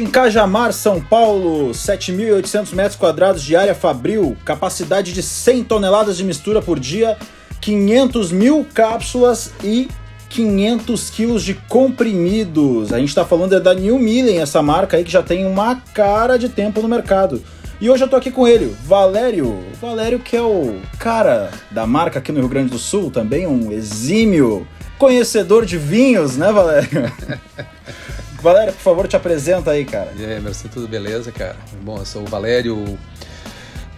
Em 0.00 0.06
Cajamar, 0.06 0.72
São 0.72 0.98
Paulo, 0.98 1.72
7.800 1.72 2.72
metros 2.72 2.96
quadrados 2.96 3.42
de 3.42 3.54
área 3.54 3.74
fabril, 3.74 4.34
capacidade 4.46 5.12
de 5.12 5.22
100 5.22 5.64
toneladas 5.64 6.16
de 6.16 6.24
mistura 6.24 6.62
por 6.62 6.80
dia, 6.80 7.18
500 7.60 8.32
mil 8.32 8.66
cápsulas 8.72 9.52
e 9.62 9.90
500 10.30 11.10
quilos 11.10 11.44
de 11.44 11.52
comprimidos. 11.52 12.94
A 12.94 12.98
gente 12.98 13.10
está 13.10 13.26
falando 13.26 13.54
é 13.54 13.60
da 13.60 13.74
New 13.74 13.98
Millen, 13.98 14.38
essa 14.40 14.62
marca 14.62 14.96
aí 14.96 15.04
que 15.04 15.10
já 15.12 15.22
tem 15.22 15.46
uma 15.46 15.76
cara 15.92 16.38
de 16.38 16.48
tempo 16.48 16.80
no 16.80 16.88
mercado. 16.88 17.42
E 17.78 17.90
hoje 17.90 18.02
eu 18.02 18.08
tô 18.08 18.16
aqui 18.16 18.30
com 18.30 18.48
ele, 18.48 18.74
Valério. 18.86 19.62
Valério 19.78 20.18
que 20.18 20.34
é 20.34 20.40
o 20.40 20.80
cara 20.98 21.50
da 21.70 21.86
marca 21.86 22.20
aqui 22.20 22.32
no 22.32 22.40
Rio 22.40 22.48
Grande 22.48 22.70
do 22.70 22.78
Sul, 22.78 23.10
também 23.10 23.46
um 23.46 23.70
exímio 23.70 24.66
conhecedor 24.96 25.66
de 25.66 25.76
vinhos, 25.76 26.38
né, 26.38 26.50
Valério? 26.50 27.12
Valério, 28.42 28.72
por 28.72 28.80
favor, 28.80 29.06
te 29.06 29.16
apresenta 29.16 29.70
aí, 29.72 29.84
cara. 29.84 30.12
E 30.16 30.24
aí, 30.24 30.38
Emerson, 30.38 30.68
tudo 30.68 30.88
beleza, 30.88 31.30
cara? 31.30 31.56
Bom, 31.82 31.98
eu 31.98 32.06
sou 32.06 32.22
o 32.22 32.26
Valério, 32.26 32.98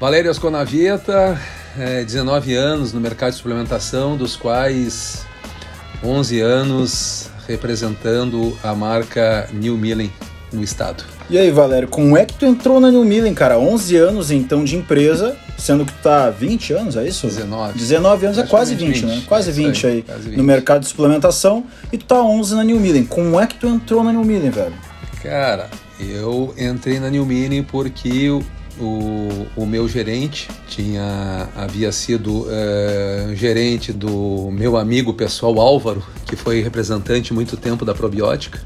Valério 0.01 0.31
Asconavieta, 0.31 1.41
é, 1.79 2.03
19 2.03 2.55
anos 2.55 2.93
no 2.93 3.01
mercado 3.01 3.31
de 3.31 3.37
suplementação, 3.37 4.17
dos 4.17 4.35
quais 4.35 5.25
11 6.03 6.41
anos 6.41 7.31
representando 7.47 8.59
a 8.65 8.75
marca 8.75 9.49
New 9.53 9.77
Millen 9.77 10.13
no 10.53 10.63
estado. 10.63 11.05
E 11.31 11.39
aí, 11.39 11.51
Valério, 11.51 11.87
como 11.87 12.17
é 12.17 12.25
que 12.25 12.35
tu 12.35 12.45
entrou 12.45 12.81
na 12.81 12.91
New 12.91 13.05
Millen, 13.05 13.35
cara? 13.35 13.59
11 13.59 13.97
anos, 13.97 14.31
então, 14.33 14.65
de 14.65 14.77
empresa, 14.77 15.37
sendo 15.63 15.87
que 15.87 15.93
tu 15.93 16.03
tá 16.03 16.29
20 16.29 16.73
anos, 16.73 16.97
é 16.97 17.07
isso? 17.07 17.27
19. 17.27 17.79
19 17.79 18.27
anos 18.27 18.39
é 18.39 18.43
quase 18.43 18.75
20, 18.75 18.95
20, 18.95 19.07
né? 19.07 19.23
Quase 19.27 19.53
20 19.53 19.87
aí, 19.87 19.93
aí 19.93 20.03
quase 20.03 20.29
20. 20.29 20.37
no 20.37 20.45
mercado 20.45 20.81
de 20.81 20.89
suplementação 20.89 21.65
e 21.93 21.99
tu 21.99 22.05
tá 22.05 22.21
11 22.21 22.57
na 22.57 22.65
New 22.65 22.81
Millen. 22.81 23.05
Como 23.05 23.41
é 23.41 23.47
que 23.47 23.55
tu 23.55 23.69
entrou 23.69 24.03
na 24.03 24.13
New 24.13 24.25
Millen, 24.25 24.51
velho? 24.51 24.75
Cara, 25.23 25.71
eu 26.01 26.53
entrei 26.59 26.99
na 26.99 27.09
New 27.09 27.25
Millen 27.25 27.63
porque 27.63 28.29
o, 28.29 28.43
o, 28.81 29.47
o 29.57 29.65
meu 29.65 29.89
gerente 29.89 30.49
tinha 30.67 31.49
havia 31.55 31.93
sido 31.93 32.49
é, 32.51 33.33
gerente 33.37 33.93
do 33.93 34.51
meu 34.51 34.77
amigo 34.77 35.15
pessoal 35.15 35.61
Álvaro, 35.61 36.03
que 36.27 36.35
foi 36.35 36.61
representante 36.61 37.33
muito 37.33 37.57
tempo 37.57 37.85
da 37.85 37.95
probiótica. 37.95 38.61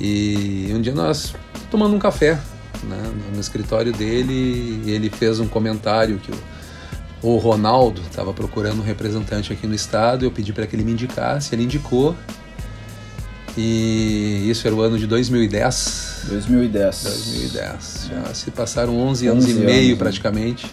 E 0.00 0.72
um 0.74 0.80
dia 0.80 0.92
nós 0.92 1.34
tomando 1.70 1.94
um 1.94 2.00
café 2.00 2.36
né, 2.84 3.02
no 3.32 3.40
escritório 3.40 3.92
dele 3.92 4.82
e 4.84 4.90
ele 4.90 5.10
fez 5.10 5.40
um 5.40 5.46
comentário 5.46 6.18
que 6.18 6.30
o, 7.22 7.34
o 7.34 7.36
Ronaldo 7.38 8.00
estava 8.02 8.32
procurando 8.32 8.80
um 8.80 8.84
representante 8.84 9.52
aqui 9.52 9.66
no 9.66 9.74
estado. 9.74 10.24
Eu 10.24 10.30
pedi 10.30 10.52
para 10.52 10.66
que 10.66 10.76
ele 10.76 10.84
me 10.84 10.92
indicasse, 10.92 11.54
ele 11.54 11.64
indicou. 11.64 12.16
E 13.56 14.48
isso 14.50 14.66
era 14.66 14.74
o 14.74 14.80
ano 14.80 14.98
de 14.98 15.06
2010. 15.06 16.24
2010. 16.28 17.02
2010. 17.04 18.10
Já 18.10 18.34
se 18.34 18.50
passaram 18.50 18.98
11, 18.98 19.30
11 19.30 19.30
anos 19.30 19.48
e 19.48 19.54
meio 19.54 19.88
anos, 19.88 19.98
praticamente. 19.98 20.66
Né? 20.66 20.72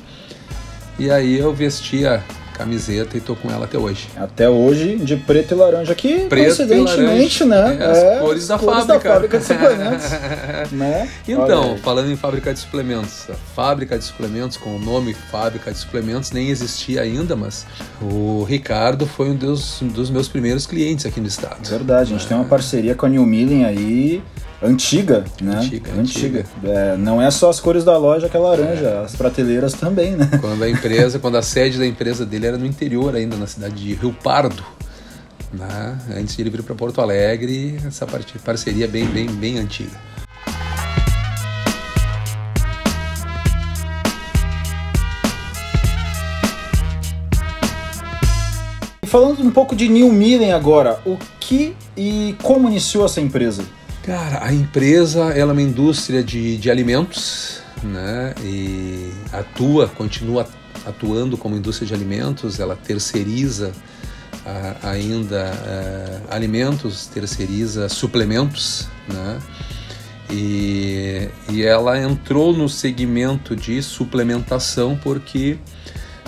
E 0.99 1.11
aí 1.11 1.37
eu 1.37 1.53
vestia 1.53 2.23
camiseta 2.51 3.17
e 3.17 3.21
tô 3.21 3.35
com 3.35 3.49
ela 3.49 3.65
até 3.65 3.77
hoje. 3.77 4.07
Até 4.15 4.49
hoje, 4.49 4.97
de 4.97 5.15
preto 5.15 5.53
e 5.53 5.57
laranja, 5.57 5.95
que 5.95 6.25
preto 6.25 6.45
coincidentemente, 6.45 7.43
laranja, 7.43 7.45
né? 7.45 7.77
É, 7.79 7.91
as 7.91 7.97
é, 7.97 8.19
cores, 8.19 8.47
da, 8.47 8.57
cores 8.57 8.75
fábrica. 8.75 9.09
da 9.09 9.13
fábrica 9.13 9.37
de 9.39 9.45
suplementos. 9.45 10.05
né? 10.71 11.09
Então, 11.27 11.77
falando 11.77 12.11
em 12.11 12.15
fábrica 12.15 12.53
de 12.53 12.59
suplementos, 12.59 13.29
a 13.29 13.33
fábrica 13.55 13.97
de 13.97 14.03
suplementos, 14.03 14.57
com 14.57 14.75
o 14.75 14.79
nome 14.79 15.13
fábrica 15.13 15.71
de 15.71 15.77
suplementos, 15.77 16.31
nem 16.31 16.49
existia 16.49 17.01
ainda, 17.01 17.35
mas 17.35 17.65
o 18.01 18.43
Ricardo 18.43 19.05
foi 19.05 19.29
um 19.29 19.35
dos, 19.35 19.81
um 19.81 19.87
dos 19.87 20.09
meus 20.09 20.27
primeiros 20.27 20.65
clientes 20.65 21.05
aqui 21.05 21.19
no 21.19 21.27
estado. 21.27 21.67
Verdade, 21.69 22.13
a 22.13 22.17
gente 22.17 22.25
é. 22.25 22.27
tem 22.29 22.37
uma 22.37 22.45
parceria 22.45 22.95
com 22.95 23.05
a 23.05 23.09
New 23.09 23.25
Millen 23.25 23.65
aí 23.65 24.21
antiga, 24.61 25.25
né? 25.41 25.57
Antiga, 25.57 25.91
antiga. 25.93 26.45
É, 26.63 26.95
não 26.97 27.21
é 27.21 27.31
só 27.31 27.49
as 27.49 27.59
cores 27.59 27.83
da 27.83 27.97
loja 27.97 28.29
que 28.29 28.37
é 28.37 28.39
laranja, 28.39 28.87
é. 28.87 29.03
as 29.03 29.15
prateleiras 29.15 29.73
também, 29.73 30.11
né? 30.11 30.29
Quando 30.39 30.63
a 30.63 30.69
empresa, 30.69 31.17
quando 31.19 31.37
a 31.37 31.41
sede 31.41 31.79
da 31.79 31.87
empresa 31.87 32.25
dele 32.25 32.47
era 32.47 32.57
no 32.57 32.65
interior 32.65 33.15
ainda, 33.15 33.35
na 33.35 33.47
cidade 33.47 33.75
de 33.75 33.93
Rio 33.93 34.13
Pardo, 34.23 34.63
né? 35.51 35.97
Antes 36.15 36.35
de 36.35 36.41
ele 36.43 36.49
vir 36.49 36.63
para 36.63 36.75
Porto 36.75 37.01
Alegre, 37.01 37.79
essa 37.85 38.05
parceria 38.45 38.87
bem, 38.87 39.05
bem, 39.07 39.27
bem 39.27 39.57
antiga. 39.57 40.11
Falando 49.03 49.43
um 49.43 49.51
pouco 49.51 49.75
de 49.75 49.89
New 49.89 50.09
Millen 50.09 50.53
agora, 50.53 51.01
o 51.05 51.17
que 51.37 51.75
e 51.97 52.33
como 52.41 52.69
iniciou 52.69 53.03
essa 53.03 53.19
empresa? 53.19 53.65
Cara, 54.03 54.43
a 54.43 54.51
empresa 54.51 55.29
ela 55.29 55.51
é 55.51 55.53
uma 55.53 55.61
indústria 55.61 56.23
de, 56.23 56.57
de 56.57 56.71
alimentos, 56.71 57.61
né? 57.83 58.33
E 58.43 59.11
atua, 59.31 59.87
continua 59.87 60.47
atuando 60.85 61.37
como 61.37 61.55
indústria 61.55 61.87
de 61.87 61.93
alimentos, 61.93 62.59
ela 62.59 62.75
terceiriza 62.75 63.71
ainda 64.81 65.51
a, 66.29 66.35
alimentos, 66.35 67.05
terceiriza 67.07 67.87
suplementos, 67.89 68.87
né? 69.07 69.39
E, 70.31 71.29
e 71.49 71.61
ela 71.61 71.99
entrou 71.99 72.53
no 72.53 72.69
segmento 72.69 73.55
de 73.55 73.83
suplementação 73.83 74.97
porque 74.97 75.59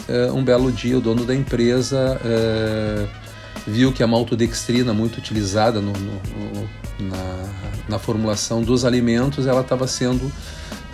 uh, 0.10 0.34
um 0.34 0.44
belo 0.44 0.72
dia 0.72 0.98
o 0.98 1.02
dono 1.02 1.26
da 1.26 1.34
empresa 1.34 2.20
uh, 2.22 3.23
viu 3.66 3.92
que 3.92 4.04
a 4.04 4.08
maltodextrina, 4.08 4.94
muito 4.94 5.18
utilizada 5.18 5.80
no, 5.80 5.94
no, 5.94 6.14
no, 6.14 6.70
na, 7.00 7.50
na, 7.90 8.00
formulação 8.00 8.62
dos 8.62 8.86
alimentos, 8.86 9.48
ela 9.48 9.62
estava 9.62 9.88
sendo 9.88 10.32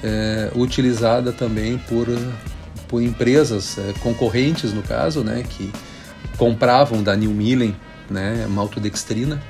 é, 0.04 0.52
utilizada 0.56 1.32
também 1.32 1.78
por, 1.78 2.08
por 2.88 3.02
empresas 3.02 3.78
é, 3.78 3.94
concorrentes, 4.00 4.72
no 4.74 4.84
caso, 4.84 5.24
né, 5.24 5.44
que 5.50 5.72
compravam 6.38 7.02
da 7.02 7.16
New 7.16 7.32
Millen 7.32 7.76
né, 8.10 8.46
maltodextrina 8.48 9.42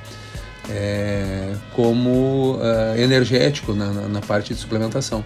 é, 0.68 1.54
como 1.72 2.58
é, 2.62 3.02
energético 3.02 3.74
na, 3.74 3.92
na, 3.92 4.08
na 4.08 4.20
parte 4.20 4.54
de 4.54 4.60
suplementação. 4.60 5.24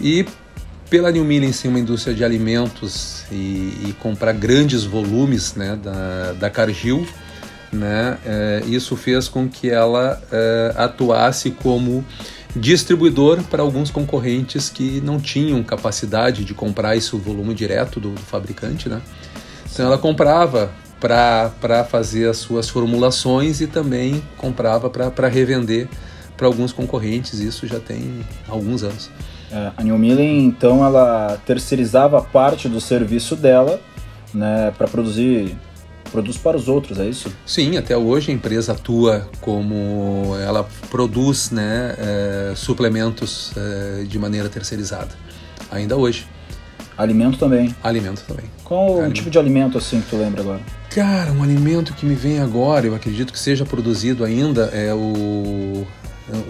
E 0.00 0.26
pela 0.88 1.10
New 1.10 1.24
Millen 1.24 1.52
ser 1.52 1.68
uma 1.68 1.78
indústria 1.78 2.14
de 2.14 2.24
alimentos 2.24 3.24
e, 3.30 3.88
e 3.88 3.96
comprar 3.98 4.32
grandes 4.32 4.84
volumes 4.84 5.54
né, 5.54 5.78
da, 5.82 6.32
da 6.32 6.50
Cargill, 6.50 7.06
né, 7.72 8.18
é, 8.24 8.62
isso 8.66 8.96
fez 8.96 9.28
com 9.28 9.48
que 9.48 9.68
ela 9.70 10.20
é, 10.30 10.72
atuasse 10.76 11.50
como 11.50 12.04
distribuidor 12.54 13.42
para 13.44 13.62
alguns 13.62 13.90
concorrentes 13.90 14.70
que 14.70 15.00
não 15.02 15.20
tinham 15.20 15.62
capacidade 15.62 16.44
de 16.44 16.54
comprar 16.54 16.96
esse 16.96 17.14
volume 17.16 17.54
direto 17.54 18.00
do, 18.00 18.10
do 18.10 18.20
fabricante. 18.20 18.88
Né? 18.88 19.02
Então 19.70 19.86
ela 19.86 19.98
comprava 19.98 20.72
para 20.98 21.84
fazer 21.84 22.28
as 22.28 22.38
suas 22.38 22.68
formulações 22.68 23.60
e 23.60 23.66
também 23.66 24.22
comprava 24.38 24.88
para 24.88 25.28
revender 25.28 25.88
para 26.36 26.46
alguns 26.46 26.72
concorrentes. 26.72 27.40
Isso 27.40 27.66
já 27.66 27.78
tem 27.78 28.24
alguns 28.48 28.82
anos. 28.82 29.10
É, 29.50 29.70
a 29.76 29.82
New 29.82 29.98
Millen, 29.98 30.44
então, 30.44 30.84
ela 30.84 31.38
terceirizava 31.46 32.20
parte 32.20 32.68
do 32.68 32.80
serviço 32.80 33.36
dela 33.36 33.80
né, 34.34 34.72
para 34.76 34.88
produzir 34.88 35.56
produtos 36.10 36.38
para 36.38 36.56
os 36.56 36.68
outros, 36.68 36.98
é 36.98 37.06
isso? 37.06 37.32
Sim, 37.44 37.76
até 37.76 37.96
hoje 37.96 38.30
a 38.30 38.34
empresa 38.34 38.72
atua 38.72 39.28
como 39.40 40.36
ela 40.42 40.66
produz 40.90 41.50
né, 41.50 41.94
é, 41.98 42.52
suplementos 42.54 43.52
é, 43.56 44.04
de 44.04 44.18
maneira 44.18 44.48
terceirizada, 44.48 45.10
ainda 45.70 45.96
hoje. 45.96 46.26
Alimento 46.96 47.38
também? 47.38 47.74
Alimento 47.82 48.22
também. 48.26 48.46
Qual 48.64 48.92
alimento. 48.92 49.10
o 49.10 49.12
tipo 49.12 49.30
de 49.30 49.38
alimento 49.38 49.76
assim 49.76 50.00
que 50.00 50.08
tu 50.08 50.16
lembra 50.16 50.40
agora? 50.40 50.60
Cara, 50.90 51.30
um 51.32 51.42
alimento 51.42 51.92
que 51.92 52.06
me 52.06 52.14
vem 52.14 52.40
agora, 52.40 52.86
eu 52.86 52.94
acredito 52.94 53.32
que 53.32 53.38
seja 53.38 53.66
produzido 53.66 54.24
ainda, 54.24 54.70
é 54.72 54.94
o 54.94 55.86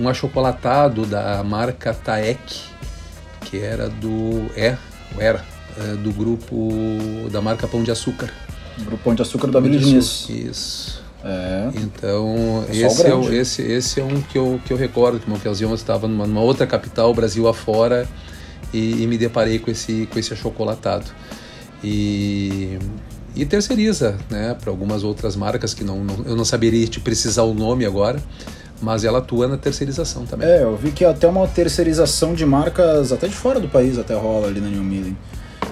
um 0.01 0.09
achocolatado 0.09 1.05
da 1.05 1.43
marca 1.43 1.93
Taek, 1.93 2.76
que 3.51 3.59
era 3.59 3.89
do 3.89 4.51
é, 4.57 4.77
era 5.19 5.45
é, 5.79 5.95
do 5.97 6.13
grupo 6.13 7.29
da 7.31 7.41
marca 7.41 7.67
Pão 7.67 7.83
de 7.83 7.91
Açúcar. 7.91 8.31
Grupo 8.79 9.03
Pão 9.03 9.15
de 9.15 9.23
Açúcar 9.23 9.47
do 9.49 9.59
Abílio 9.59 9.79
Diniz. 9.79 10.29
Isso. 10.29 11.07
É. 11.25 11.71
Então, 11.75 12.65
esse 12.71 13.07
é, 13.07 13.15
um, 13.15 13.33
esse, 13.33 13.63
esse 13.63 14.01
é 14.01 14.05
um 14.05 14.21
que 14.23 14.39
eu, 14.39 14.61
que 14.65 14.73
eu 14.73 14.77
recordo, 14.77 15.19
que 15.19 15.27
uma 15.27 15.37
ocasião 15.37 15.71
eu 15.71 15.75
estava 15.75 16.07
numa, 16.07 16.27
numa 16.27 16.41
outra 16.41 16.67
capital, 16.67 17.13
Brasil 17.13 17.49
afora, 17.49 18.07
e, 18.73 19.03
e 19.03 19.07
me 19.07 19.19
deparei 19.19 19.59
com 19.59 19.71
esse, 19.71 20.09
com 20.13 20.19
esse 20.19 20.33
achocolatado. 20.33 21.07
E, 21.83 22.79
e 23.35 23.45
terceiriza 23.45 24.17
né, 24.31 24.55
para 24.55 24.71
algumas 24.71 25.03
outras 25.03 25.35
marcas 25.35 25.75
que 25.75 25.83
não, 25.83 26.03
não, 26.03 26.25
eu 26.25 26.37
não 26.37 26.45
saberia 26.45 26.87
te 26.87 27.01
precisar 27.01 27.43
o 27.43 27.55
nome 27.55 27.85
agora, 27.85 28.23
mas 28.81 29.05
ela 29.05 29.19
atua 29.19 29.49
na 29.49 29.57
terceirização 29.57 30.27
também. 30.27 30.49
É, 30.49 30.63
eu 30.63 30.77
vi 30.77 30.91
que 30.91 31.05
até 31.05 31.27
uma 31.27 31.47
terceirização 31.47 32.35
de 32.35 32.45
marcas 32.45 33.13
até 33.13 33.29
de 33.29 33.35
fora 33.35 33.61
do 33.61 33.69
país 33.69 33.99
até 33.99 34.15
rola 34.15 34.49
ali 34.49 34.61
na 34.61 34.69
New 34.69 34.83
Millen. 34.83 35.17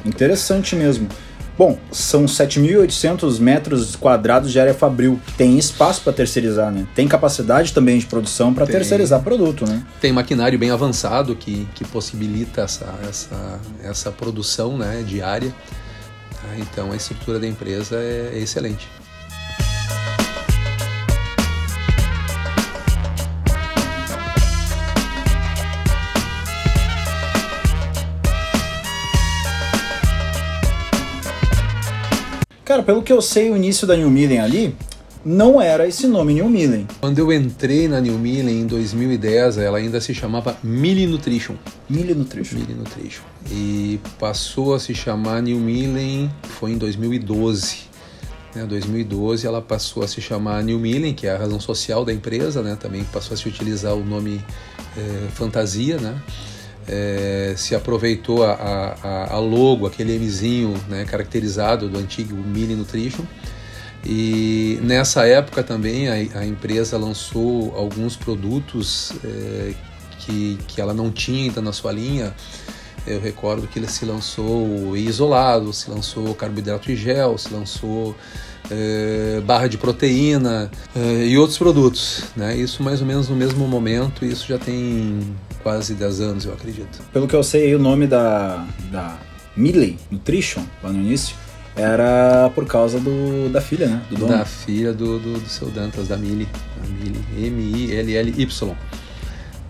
Interessante 0.05 0.75
mesmo. 0.77 1.09
Bom, 1.57 1.79
são 1.93 2.25
7.800 2.25 3.39
metros 3.39 3.95
quadrados 3.95 4.51
de 4.51 4.59
área 4.59 4.75
fabril. 4.75 5.21
Tem 5.37 5.57
espaço 5.57 6.01
para 6.03 6.13
terceirizar, 6.13 6.73
né? 6.73 6.85
Tem 6.97 7.07
capacidade 7.07 7.73
também 7.73 7.97
de 7.97 8.07
produção 8.07 8.53
para 8.53 8.67
terceirizar 8.67 9.23
produto, 9.23 9.65
né? 9.65 9.85
Tem 10.01 10.13
maquinário 10.13 10.59
bem 10.59 10.73
avançado 10.73 11.37
que, 11.37 11.69
que 11.77 11.85
possibilita 11.85 12.63
essa, 12.63 12.93
essa, 13.09 13.61
essa 13.85 14.11
produção 14.11 14.77
né, 14.77 15.05
diária. 15.07 15.55
Tá? 16.33 16.59
Então 16.59 16.91
a 16.91 16.97
estrutura 16.97 17.39
da 17.39 17.47
empresa 17.47 17.97
é, 17.97 18.33
é 18.35 18.39
excelente. 18.39 18.89
Cara, 32.75 32.83
pelo 32.83 33.05
que 33.05 33.13
eu 33.13 33.23
sei, 33.23 33.53
o 33.53 33.57
início 33.57 33.87
da 33.87 33.97
New 33.97 34.11
Millen 34.11 34.41
ali 34.41 34.75
não 35.25 35.63
era 35.63 35.87
esse 35.87 36.09
nome 36.09 36.35
New 36.35 36.49
Millen. 36.49 36.89
Quando 37.01 37.21
eu 37.21 37.33
entrei 37.33 37.87
na 37.87 38.01
New 38.01 38.19
Millen 38.19 38.63
em 38.63 38.67
2010, 38.67 39.59
ela 39.59 39.79
ainda 39.79 40.01
se 40.01 40.13
chamava 40.13 40.57
Millie 40.61 41.07
Nutrition. 41.07 41.55
Millie 41.89 42.17
Nutrition. 42.17 42.59
Millie 42.59 42.75
Nutrition. 42.75 43.23
E 43.49 44.01
passou 44.19 44.75
a 44.75 44.81
se 44.81 44.93
chamar 44.93 45.41
New 45.41 45.61
Millen, 45.61 46.29
foi 46.59 46.73
em 46.73 46.77
2012. 46.77 47.77
Em 48.57 48.67
2012 48.67 49.47
ela 49.47 49.63
passou 49.63 50.03
a 50.03 50.09
se 50.09 50.21
chamar 50.21 50.61
New 50.65 50.81
Millen, 50.81 51.15
que 51.15 51.29
é 51.29 51.31
a 51.31 51.39
razão 51.39 51.61
social 51.61 52.05
da 52.05 52.13
empresa, 52.13 52.61
né? 52.61 52.75
Também 52.75 53.05
passou 53.05 53.35
a 53.35 53.37
se 53.37 53.49
utilizar 53.49 53.95
o 53.95 54.05
nome 54.05 54.45
é, 54.97 55.29
Fantasia, 55.31 55.99
né? 55.99 56.21
É, 56.87 57.55
se 57.57 57.75
aproveitou 57.75 58.45
a, 58.45 58.53
a, 59.03 59.35
a, 59.35 59.39
logo, 59.39 59.87
aquele 59.87 60.19
Mzinho 60.19 60.75
né, 60.89 61.05
caracterizado 61.05 61.89
do 61.89 61.99
antigo 61.99 62.37
Mini 62.37 62.75
Nutrition. 62.75 63.25
E 64.05 64.79
nessa 64.83 65.27
época 65.27 65.63
também 65.63 66.09
a, 66.09 66.41
a 66.41 66.47
empresa 66.47 66.99
lançou 66.99 67.75
alguns 67.75 68.17
produtos 68.17 69.13
é, 69.25 69.73
que, 70.19 70.59
que 70.69 70.81
ela 70.81 70.93
não 70.93 71.11
tinha 71.11 71.45
ainda 71.45 71.63
na 71.63 71.73
sua 71.73 71.93
linha. 71.93 72.35
Eu 73.07 73.21
recordo 73.21 73.67
que 73.67 73.79
ele 73.79 73.89
se 73.89 74.05
lançou 74.05 74.97
isolado, 74.97 75.73
se 75.73 75.91
lançou 75.91 76.35
carboidrato 76.35 76.91
e 76.91 76.97
gel, 76.97 77.37
se 77.37 77.53
lançou 77.53 78.15
é, 78.71 79.41
barra 79.45 79.69
de 79.69 79.79
proteína 79.79 80.71
é, 80.95 81.27
e 81.27 81.37
outros 81.39 81.59
produtos. 81.59 82.25
Né? 82.37 82.57
Isso 82.57 82.83
mais 82.83 83.01
ou 83.01 83.07
menos 83.07 83.29
no 83.29 83.37
mesmo 83.37 83.67
momento, 83.67 84.25
isso 84.25 84.47
já 84.47 84.59
tem 84.59 85.21
quase 85.63 85.95
10 85.95 86.21
anos, 86.21 86.45
eu 86.45 86.53
acredito. 86.53 87.01
Pelo 87.13 87.27
que 87.27 87.35
eu 87.35 87.43
sei, 87.43 87.75
o 87.75 87.79
nome 87.79 88.07
da, 88.07 88.65
da 88.91 89.17
Milley 89.57 89.99
Nutrition, 90.11 90.63
lá 90.83 90.93
no 90.93 90.99
início, 90.99 91.37
era 91.77 92.51
por 92.55 92.67
causa 92.67 93.01
do, 93.01 93.49
da 93.51 93.61
filha, 93.61 93.89
né? 93.89 94.03
Do 94.09 94.17
dono. 94.17 94.33
Da 94.33 94.45
filha 94.45 94.93
do, 94.93 95.19
do, 95.19 95.41
do 95.41 95.49
seu 95.49 95.69
Dantas, 95.69 96.09
da 96.09 96.17
Millie. 96.17 96.49
M-I-L-L-Y. 97.37 98.77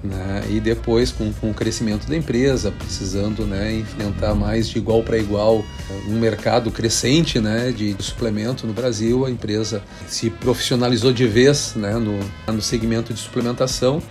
Né? 0.04 0.44
E 0.50 0.60
depois, 0.60 1.10
com, 1.10 1.32
com 1.32 1.50
o 1.50 1.54
crescimento 1.54 2.06
da 2.06 2.14
empresa, 2.14 2.70
precisando 2.70 3.46
né, 3.46 3.74
enfrentar 3.74 4.34
mais 4.34 4.68
de 4.68 4.76
igual 4.76 5.02
para 5.02 5.16
igual 5.16 5.64
um 6.06 6.18
mercado 6.18 6.70
crescente 6.70 7.40
né, 7.40 7.72
de, 7.72 7.94
de, 7.94 8.02
suplemento 8.02 8.66
no 8.66 8.74
Brasil, 8.74 9.24
a 9.24 9.30
empresa 9.30 9.82
se 10.06 10.28
profissionalizou 10.28 11.10
de 11.10 11.26
vez 11.26 11.74
né, 11.74 11.94
no, 11.94 12.20
no 12.52 12.60
segmento 12.60 13.14
de 13.14 13.20
suplementação 13.20 14.02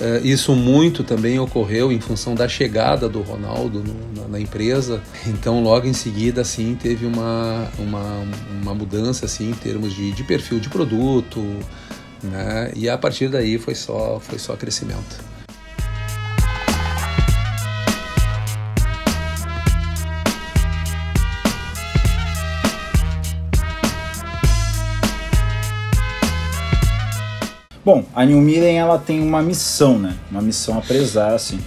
é, 0.00 0.20
isso 0.24 0.54
muito 0.54 1.04
também 1.04 1.38
ocorreu 1.38 1.92
em 1.92 2.00
função 2.00 2.34
da 2.34 2.48
chegada 2.48 3.08
do 3.08 3.20
Ronaldo 3.20 3.84
no, 3.84 4.22
na, 4.22 4.28
na, 4.28 4.40
empresa. 4.40 5.02
Então, 5.26 5.62
logo 5.62 5.86
em 5.86 5.92
seguida, 5.92 6.40
assim, 6.40 6.74
teve 6.74 7.04
uma, 7.06 7.68
uma, 7.78 8.24
uma 8.62 8.74
mudança 8.74 9.26
assim, 9.26 9.50
em 9.50 9.54
termos 9.54 9.92
de, 9.92 10.10
de 10.12 10.24
perfil 10.24 10.58
de 10.58 10.68
produto, 10.68 11.40
né? 12.22 12.72
E 12.74 12.88
a 12.88 12.96
partir 12.96 13.28
daí 13.28 13.58
foi 13.58 13.74
só, 13.74 14.20
foi 14.20 14.38
só 14.38 14.56
crescimento. 14.56 15.31
Bom, 27.84 28.04
a 28.14 28.24
New 28.24 28.40
Millen 28.40 28.78
ela 28.78 28.96
tem 28.96 29.20
uma 29.20 29.42
missão, 29.42 29.98
né? 29.98 30.14
Uma 30.30 30.40
missão 30.40 30.78
a 30.78 30.80
prezar, 30.80 31.34
assim. 31.34 31.58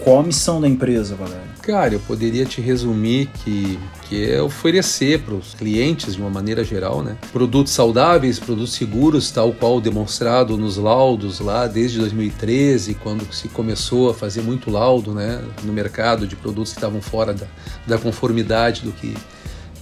Qual 0.00 0.18
a 0.18 0.22
missão 0.22 0.60
da 0.60 0.66
empresa, 0.66 1.14
Valério? 1.14 1.44
Cara, 1.62 1.94
eu 1.94 2.00
poderia 2.00 2.44
te 2.44 2.60
resumir 2.60 3.28
que, 3.44 3.78
que 4.08 4.30
é 4.30 4.42
oferecer 4.42 5.20
para 5.20 5.34
os 5.34 5.54
clientes, 5.54 6.14
de 6.16 6.20
uma 6.20 6.30
maneira 6.30 6.64
geral, 6.64 7.02
né, 7.02 7.16
produtos 7.32 7.72
saudáveis, 7.72 8.38
produtos 8.38 8.72
seguros, 8.72 9.30
tal 9.30 9.52
qual 9.52 9.78
demonstrado 9.78 10.56
nos 10.56 10.78
laudos 10.78 11.38
lá 11.38 11.66
desde 11.66 11.98
2013, 11.98 12.94
quando 12.94 13.30
se 13.32 13.46
começou 13.48 14.10
a 14.10 14.14
fazer 14.14 14.40
muito 14.40 14.70
laudo 14.70 15.12
né, 15.12 15.44
no 15.62 15.72
mercado 15.72 16.26
de 16.26 16.34
produtos 16.34 16.72
que 16.72 16.78
estavam 16.78 17.02
fora 17.02 17.34
da, 17.34 17.46
da 17.86 17.98
conformidade 17.98 18.80
do 18.80 18.92
que, 18.92 19.14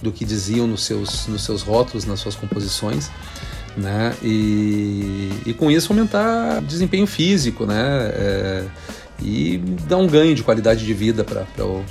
do 0.01 0.11
que 0.11 0.25
diziam 0.25 0.67
nos 0.67 0.83
seus, 0.83 1.27
nos 1.27 1.45
seus 1.45 1.61
rótulos, 1.61 2.03
nas 2.03 2.19
suas 2.19 2.35
composições 2.35 3.09
né? 3.77 4.13
E, 4.23 5.31
e 5.45 5.53
com 5.53 5.69
isso 5.69 5.91
aumentar 5.91 6.61
desempenho 6.61 7.07
físico, 7.07 7.65
né? 7.65 8.11
É, 8.13 8.63
e 9.21 9.57
dar 9.87 9.97
um 9.97 10.07
ganho 10.07 10.33
de 10.33 10.43
qualidade 10.43 10.85
de 10.85 10.93
vida 10.93 11.23
para 11.23 11.65
o, 11.65 11.83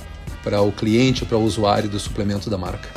o 0.67 0.71
cliente, 0.71 1.25
para 1.25 1.37
o 1.37 1.43
usuário 1.43 1.89
do 1.89 1.99
suplemento 1.99 2.49
da 2.49 2.57
marca. 2.57 2.87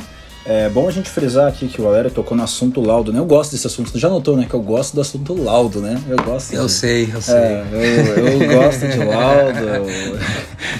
É 0.45 0.67
bom 0.67 0.89
a 0.89 0.91
gente 0.91 1.09
frisar 1.09 1.47
aqui 1.47 1.69
que 1.69 1.79
o 1.79 1.85
Valério 1.85 2.11
tocou 2.11 2.35
no 2.35 2.43
assunto 2.43 2.81
laudo, 2.81 3.13
né? 3.13 3.19
Eu 3.19 3.25
gosto 3.25 3.51
desse 3.51 3.65
assunto. 3.65 3.97
Já 3.97 4.09
notou, 4.09 4.35
né? 4.35 4.45
Que 4.47 4.53
eu 4.53 4.61
gosto 4.61 4.93
do 4.93 4.99
assunto 4.99 5.41
laudo, 5.41 5.79
né? 5.79 6.01
Eu 6.05 6.17
gosto. 6.17 6.53
Eu 6.53 6.67
sei, 6.67 7.09
eu 7.13 7.21
sei. 7.21 7.35
É, 7.35 7.65
eu, 7.71 8.27
eu 8.27 8.59
gosto 8.59 8.85
de 8.85 8.97
laudo. 8.97 9.59
Eu, 9.59 10.19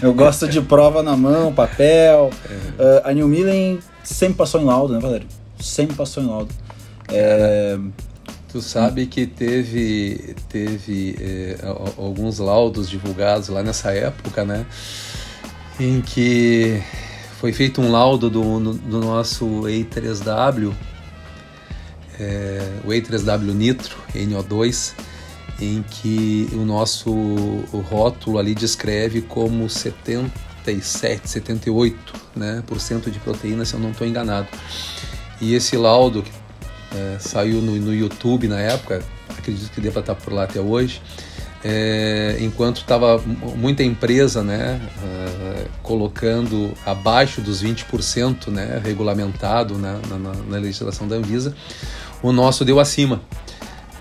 eu, 0.02 0.14
gosto 0.14 0.50
de 0.50 0.60
prova 0.62 1.02
na 1.02 1.16
mão, 1.16 1.54
papel. 1.54 2.30
É. 2.78 2.84
Uh, 2.84 3.02
a 3.06 3.14
New 3.14 3.28
Millen 3.30 3.80
sempre 4.04 4.36
passou 4.36 4.60
em 4.60 4.66
laudo, 4.66 4.94
né, 4.94 5.00
Valério? 5.00 5.28
Sempre 5.58 5.96
passou 5.96 6.22
em 6.22 6.28
laudo. 6.28 6.54
É, 7.16 7.78
tu 8.50 8.60
sabe 8.60 9.06
que 9.06 9.28
teve, 9.28 10.36
teve 10.50 11.16
é, 11.22 11.58
alguns 11.98 12.40
laudos 12.40 12.90
divulgados 12.90 13.50
lá 13.50 13.62
nessa 13.62 13.92
época, 13.92 14.44
né? 14.44 14.66
Em 15.80 16.02
que 16.02 16.82
foi 17.40 17.54
feito 17.54 17.82
um 17.82 17.92
laudo 17.92 18.32
do, 18.32 18.74
do 18.74 19.00
nosso 19.00 19.46
E3W, 19.64 20.74
é, 22.20 22.68
o 22.84 22.88
E3W 22.88 23.54
Nitro, 23.54 23.96
NO2, 24.16 24.94
em 25.60 25.84
que 25.84 26.50
o 26.54 26.66
nosso 26.66 27.12
o 27.12 27.86
rótulo 27.88 28.40
ali 28.40 28.56
descreve 28.56 29.22
como 29.22 29.70
77, 29.70 31.30
78 31.30 32.14
né, 32.36 32.64
por 32.66 32.80
cento 32.80 33.12
de 33.12 33.20
proteína, 33.20 33.66
se 33.66 33.74
eu 33.76 33.80
não 33.80 33.92
estou 33.92 34.08
enganado. 34.08 34.48
E 35.42 35.54
esse 35.54 35.76
laudo, 35.76 36.24
que 36.24 36.32
é, 36.94 37.18
saiu 37.20 37.62
no, 37.62 37.76
no, 37.76 37.94
YouTube 37.94 38.48
na 38.48 38.60
época, 38.60 39.02
acredito 39.30 39.72
que 39.72 39.82
deva 39.82 40.00
estar 40.00 40.16
por 40.16 40.34
lá 40.34 40.44
até 40.44 40.60
hoje. 40.60 41.02
É, 41.66 42.38
enquanto 42.42 42.78
estava 42.78 43.18
muita 43.56 43.84
empresa 43.84 44.44
né, 44.44 44.82
uh, 45.02 45.70
colocando 45.82 46.74
abaixo 46.86 47.40
dos 47.40 47.64
20% 47.64 48.48
né, 48.48 48.82
regulamentado 48.84 49.78
né, 49.78 49.98
na, 50.10 50.18
na, 50.18 50.34
na, 50.34 50.58
legislação 50.58 51.08
da 51.08 51.16
Anvisa, 51.16 51.56
o 52.22 52.34
nosso 52.34 52.66
deu 52.66 52.82
acima. 52.82 53.22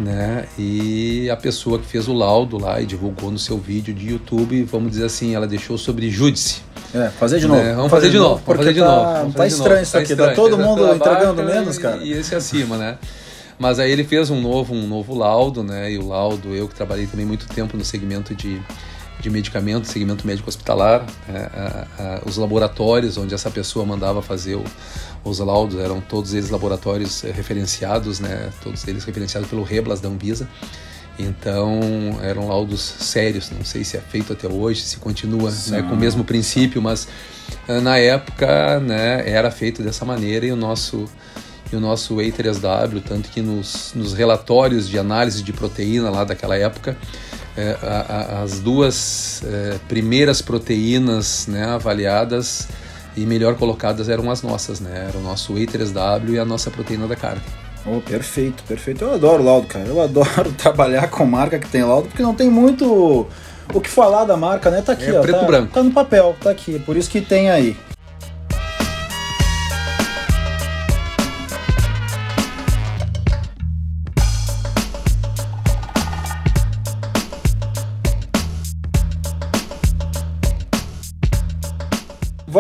Né? 0.00 0.46
E 0.58 1.28
a 1.30 1.36
pessoa 1.36 1.78
que 1.78 1.86
fez 1.86 2.08
o 2.08 2.12
laudo 2.12 2.58
lá 2.58 2.80
e 2.80 2.86
divulgou 2.86 3.30
no 3.30 3.38
seu 3.38 3.58
vídeo 3.58 3.92
de 3.92 4.08
YouTube, 4.08 4.64
vamos 4.64 4.92
dizer 4.92 5.04
assim, 5.04 5.34
ela 5.34 5.46
deixou 5.46 5.76
sobre 5.76 6.10
júdice. 6.10 6.62
É, 6.94 7.08
fazer 7.08 7.38
de 7.38 7.46
novo. 7.46 7.60
É, 7.60 7.74
vamos 7.74 7.90
fazer, 7.90 8.06
fazer 8.06 8.10
de 8.10 8.18
novo. 8.18 8.42
Vamos 8.44 8.56
fazer 8.58 8.72
de 8.72 8.80
tá, 8.80 9.22
novo. 9.22 9.32
Tá 9.34 9.46
estranho 9.46 9.82
isso 9.82 9.92
tá 9.92 9.98
aqui, 9.98 10.16
tá 10.16 10.34
todo 10.34 10.58
mundo 10.58 10.94
entregando 10.94 11.42
menos, 11.42 11.78
cara. 11.78 11.98
E 11.98 12.12
esse 12.12 12.34
acima, 12.34 12.76
né? 12.76 12.98
Mas 13.58 13.78
aí 13.78 13.90
ele 13.90 14.04
fez 14.04 14.28
um 14.28 14.40
novo, 14.40 14.74
um 14.74 14.86
novo 14.86 15.14
laudo, 15.14 15.62
né? 15.62 15.92
E 15.92 15.98
o 15.98 16.08
laudo, 16.08 16.54
eu 16.54 16.68
que 16.68 16.74
trabalhei 16.74 17.06
também 17.06 17.24
muito 17.24 17.46
tempo 17.46 17.76
no 17.76 17.84
segmento 17.84 18.34
de, 18.34 18.60
de 19.20 19.30
medicamentos, 19.30 19.90
segmento 19.90 20.26
médico 20.26 20.48
hospitalar, 20.48 21.06
né? 21.28 21.48
a, 21.54 21.86
a, 21.98 22.28
os 22.28 22.36
laboratórios 22.36 23.16
onde 23.16 23.34
essa 23.34 23.50
pessoa 23.50 23.84
mandava 23.84 24.20
fazer 24.20 24.56
o, 24.56 24.64
os 25.24 25.38
laudos 25.38 25.78
eram 25.78 26.00
todos 26.00 26.34
eles 26.34 26.50
laboratórios 26.50 27.22
eh, 27.24 27.30
referenciados, 27.30 28.18
né? 28.18 28.50
Todos 28.62 28.86
eles 28.88 29.04
referenciados 29.04 29.48
pelo 29.48 29.62
Reblas 29.62 30.00
da 30.00 30.08
Anvisa. 30.08 30.48
Então 31.18 31.80
eram 32.22 32.48
laudos 32.48 32.80
sérios, 32.80 33.50
não 33.50 33.64
sei 33.64 33.84
se 33.84 33.96
é 33.96 34.00
feito 34.00 34.32
até 34.32 34.48
hoje, 34.48 34.80
se 34.80 34.96
continua 34.96 35.52
né, 35.68 35.82
com 35.82 35.94
o 35.94 35.96
mesmo 35.96 36.24
princípio, 36.24 36.80
mas 36.80 37.06
eh, 37.68 37.80
na 37.80 37.98
época 37.98 38.80
né, 38.80 39.28
era 39.28 39.50
feito 39.50 39.82
dessa 39.82 40.04
maneira 40.04 40.46
e 40.46 40.52
o 40.52 40.56
nosso 40.56 41.08
e 41.72 41.76
o 41.76 41.80
nosso 41.80 42.16
E3W, 42.16 43.02
tanto 43.02 43.30
que 43.30 43.40
nos, 43.40 43.92
nos 43.94 44.12
relatórios 44.12 44.86
de 44.88 44.98
análise 44.98 45.42
de 45.42 45.54
proteína 45.54 46.10
lá 46.10 46.22
daquela 46.22 46.54
época, 46.54 46.98
é, 47.56 47.76
a, 47.82 47.86
a, 47.86 48.42
as 48.42 48.60
duas 48.60 49.42
é, 49.44 49.78
primeiras 49.88 50.40
proteínas 50.40 51.46
né, 51.46 51.64
avaliadas 51.64 52.68
e 53.16 53.20
melhor 53.26 53.56
colocadas 53.56 54.08
eram 54.08 54.30
as 54.30 54.42
nossas, 54.42 54.80
né? 54.80 55.06
Era 55.08 55.18
o 55.18 55.22
nosso 55.22 55.54
E3W 55.54 56.30
e 56.30 56.38
a 56.38 56.44
nossa 56.44 56.70
proteína 56.70 57.06
da 57.06 57.16
carne. 57.16 57.42
Oh, 57.84 58.00
perfeito, 58.00 58.62
perfeito. 58.62 59.04
Eu 59.04 59.14
adoro 59.14 59.42
laudo, 59.42 59.66
cara. 59.66 59.86
Eu 59.86 60.00
adoro 60.00 60.52
trabalhar 60.56 61.10
com 61.10 61.26
marca 61.26 61.58
que 61.58 61.68
tem 61.68 61.82
laudo, 61.82 62.08
porque 62.08 62.22
não 62.22 62.34
tem 62.34 62.48
muito 62.48 63.26
o 63.74 63.80
que 63.80 63.88
falar 63.88 64.24
da 64.24 64.36
marca, 64.36 64.70
né? 64.70 64.80
Tá 64.82 64.92
aqui, 64.92 65.06
é 65.06 65.18
ó. 65.18 65.20
Preto 65.20 65.40
tá, 65.40 65.46
branco. 65.46 65.72
tá 65.72 65.82
no 65.82 65.90
papel, 65.90 66.36
tá 66.40 66.50
aqui. 66.50 66.78
Por 66.78 66.96
isso 66.96 67.10
que 67.10 67.20
tem 67.20 67.50
aí. 67.50 67.76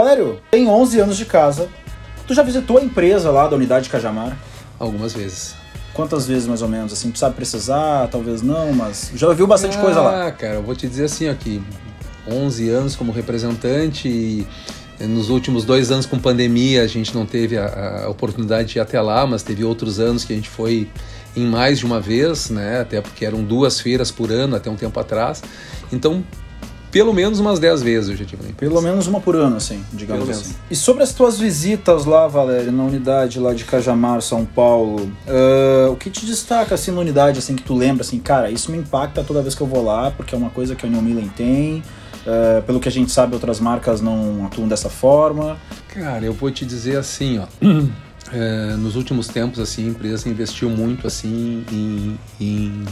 Valério, 0.02 0.40
tem 0.50 0.66
11 0.68 0.98
anos 0.98 1.16
de 1.16 1.24
casa. 1.24 1.68
Tu 2.26 2.34
já 2.34 2.42
visitou 2.42 2.78
a 2.78 2.82
empresa 2.82 3.30
lá 3.30 3.46
da 3.46 3.54
unidade 3.54 3.88
Cajamar? 3.88 4.36
Algumas 4.76 5.12
vezes. 5.12 5.54
Quantas 5.94 6.26
vezes 6.26 6.48
mais 6.48 6.60
ou 6.60 6.68
menos? 6.68 6.92
Assim, 6.92 7.12
tu 7.12 7.20
sabe 7.20 7.36
precisar, 7.36 8.08
talvez 8.08 8.42
não, 8.42 8.72
mas 8.72 9.12
já 9.14 9.28
ouviu 9.28 9.46
bastante 9.46 9.78
ah, 9.78 9.80
coisa 9.80 10.00
lá. 10.00 10.26
Ah, 10.26 10.32
cara, 10.32 10.54
eu 10.54 10.62
vou 10.62 10.74
te 10.74 10.88
dizer 10.88 11.04
assim, 11.04 11.30
ó, 11.30 11.34
que 11.34 11.62
11 12.26 12.68
anos 12.68 12.96
como 12.96 13.12
representante 13.12 14.08
e 14.08 14.46
nos 15.06 15.30
últimos 15.30 15.64
dois 15.64 15.92
anos 15.92 16.04
com 16.04 16.18
pandemia 16.18 16.82
a 16.82 16.86
gente 16.88 17.14
não 17.14 17.24
teve 17.24 17.56
a, 17.56 18.04
a, 18.04 18.08
oportunidade 18.08 18.72
de 18.72 18.78
ir 18.78 18.80
até 18.80 19.00
lá, 19.00 19.24
mas 19.24 19.44
teve 19.44 19.62
outros 19.62 20.00
anos 20.00 20.24
que 20.24 20.32
a 20.32 20.36
gente 20.36 20.48
foi 20.48 20.88
em 21.36 21.46
mais 21.46 21.78
de 21.78 21.86
uma 21.86 22.00
vez, 22.00 22.50
né? 22.50 22.80
Até 22.80 23.00
porque 23.00 23.24
eram 23.24 23.44
duas 23.44 23.80
feiras 23.80 24.10
por 24.10 24.32
ano 24.32 24.56
até 24.56 24.68
um 24.68 24.76
tempo 24.76 24.98
atrás. 24.98 25.42
Então 25.92 26.24
pelo 26.92 27.14
menos 27.14 27.40
umas 27.40 27.58
10 27.58 27.82
vezes 27.82 28.10
eu 28.10 28.16
já 28.16 28.24
tive 28.24 28.42
na 28.42 28.50
empresa. 28.50 28.70
Pelo 28.70 28.82
menos 28.82 29.06
uma 29.06 29.18
por 29.18 29.34
ano, 29.34 29.56
assim, 29.56 29.82
digamos 29.94 30.26
Pelo 30.26 30.38
assim. 30.38 30.50
Menos. 30.50 30.62
E 30.70 30.76
sobre 30.76 31.02
as 31.02 31.12
tuas 31.14 31.38
visitas 31.38 32.04
lá, 32.04 32.28
Valério, 32.28 32.70
na 32.70 32.84
unidade 32.84 33.40
lá 33.40 33.54
de 33.54 33.64
Cajamar, 33.64 34.20
São 34.20 34.44
Paulo, 34.44 35.10
uh, 35.26 35.90
o 35.90 35.96
que 35.96 36.10
te 36.10 36.26
destaca, 36.26 36.74
assim, 36.74 36.90
na 36.90 37.00
unidade, 37.00 37.38
assim, 37.38 37.56
que 37.56 37.62
tu 37.62 37.74
lembra, 37.74 38.02
assim, 38.02 38.20
cara, 38.20 38.50
isso 38.50 38.70
me 38.70 38.76
impacta 38.76 39.24
toda 39.24 39.40
vez 39.40 39.54
que 39.54 39.62
eu 39.62 39.66
vou 39.66 39.82
lá, 39.82 40.10
porque 40.10 40.34
é 40.34 40.38
uma 40.38 40.50
coisa 40.50 40.76
que 40.76 40.84
a 40.84 40.88
New 40.88 41.00
Millen 41.00 41.30
tem, 41.34 41.82
uh, 42.26 42.62
pelo 42.64 42.78
que 42.78 42.88
a 42.88 42.92
gente 42.92 43.10
sabe, 43.10 43.32
outras 43.32 43.58
marcas 43.58 44.02
não 44.02 44.44
atuam 44.44 44.68
dessa 44.68 44.90
forma. 44.90 45.56
Cara, 45.88 46.26
eu 46.26 46.34
vou 46.34 46.50
te 46.50 46.66
dizer 46.66 46.98
assim, 46.98 47.38
ó... 47.38 47.46
É, 48.30 48.76
nos 48.76 48.96
últimos 48.96 49.28
tempos, 49.28 49.60
assim, 49.60 49.86
a 49.86 49.88
empresa 49.88 50.28
investiu 50.28 50.68
muito, 50.68 51.06
assim, 51.06 51.64
em, 51.72 52.18
em, 52.38 52.84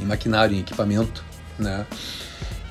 em 0.00 0.04
maquinário, 0.04 0.56
em 0.56 0.60
equipamento, 0.60 1.24
né? 1.58 1.84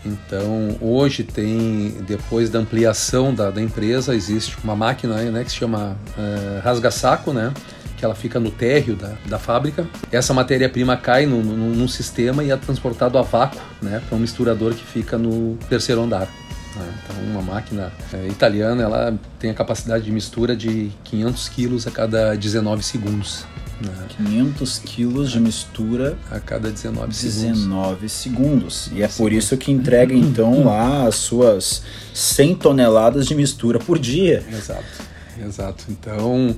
Então, 0.08 0.78
hoje 0.80 1.24
tem, 1.24 1.96
depois 2.08 2.50
da 2.50 2.60
ampliação 2.60 3.34
da, 3.34 3.52
da 3.52 3.62
empresa, 3.62 4.16
existe 4.16 4.58
uma 4.64 4.76
máquina 4.76 5.16
né, 5.32 5.44
que 5.44 5.52
se 5.52 5.58
chama 5.58 5.98
uh, 6.18 6.62
rasga-saco, 6.64 7.34
né? 7.34 7.54
que 7.98 8.06
ela 8.06 8.14
fica 8.14 8.40
no 8.40 8.52
térreo 8.52 8.96
da, 8.96 9.14
da 9.26 9.40
fábrica. 9.40 9.88
Essa 10.12 10.34
matéria-prima 10.34 10.96
cai 10.96 11.26
no, 11.26 11.42
no, 11.44 11.76
num 11.76 11.88
sistema 11.88 12.44
e 12.44 12.52
é 12.52 12.56
transportado 12.56 13.18
a 13.18 13.24
vácuo 13.24 13.60
né, 13.82 14.02
para 14.08 14.16
um 14.16 14.20
misturador 14.20 14.76
que 14.76 14.86
fica 14.86 15.18
no 15.18 15.58
terceiro 15.68 16.04
andar. 16.04 16.28
Né? 16.76 16.94
Então, 17.04 17.24
uma 17.32 17.42
máquina 17.42 17.92
é, 18.14 18.28
italiana 18.28 18.84
ela 18.84 19.20
tem 19.40 19.50
a 19.50 19.54
capacidade 19.54 20.06
de 20.06 20.12
mistura 20.12 20.56
de 20.56 20.92
500 21.06 21.50
quilos 21.50 21.88
a 21.88 21.92
cada 21.92 22.36
19 22.36 22.84
segundos. 22.84 23.46
Né? 23.80 23.94
500 24.18 24.80
quilos 24.80 25.32
de 25.32 25.40
mistura 25.40 26.18
a 26.32 26.40
cada 26.40 26.72
19 26.72 27.14
segundos. 27.14 27.42
19 27.42 28.10
segundos. 28.10 28.90
E 28.92 29.04
é 29.04 29.08
por 29.08 29.32
isso 29.32 29.56
que 29.56 29.72
entrega 29.72 30.14
então 30.16 30.64
lá 30.66 31.08
as 31.08 31.16
suas 31.16 31.84
100 32.14 32.56
toneladas 32.56 33.28
de 33.28 33.36
mistura 33.36 33.78
por 33.78 34.00
dia. 34.00 34.44
Exato, 34.52 35.04
exato. 35.46 35.86
Então 35.90 36.56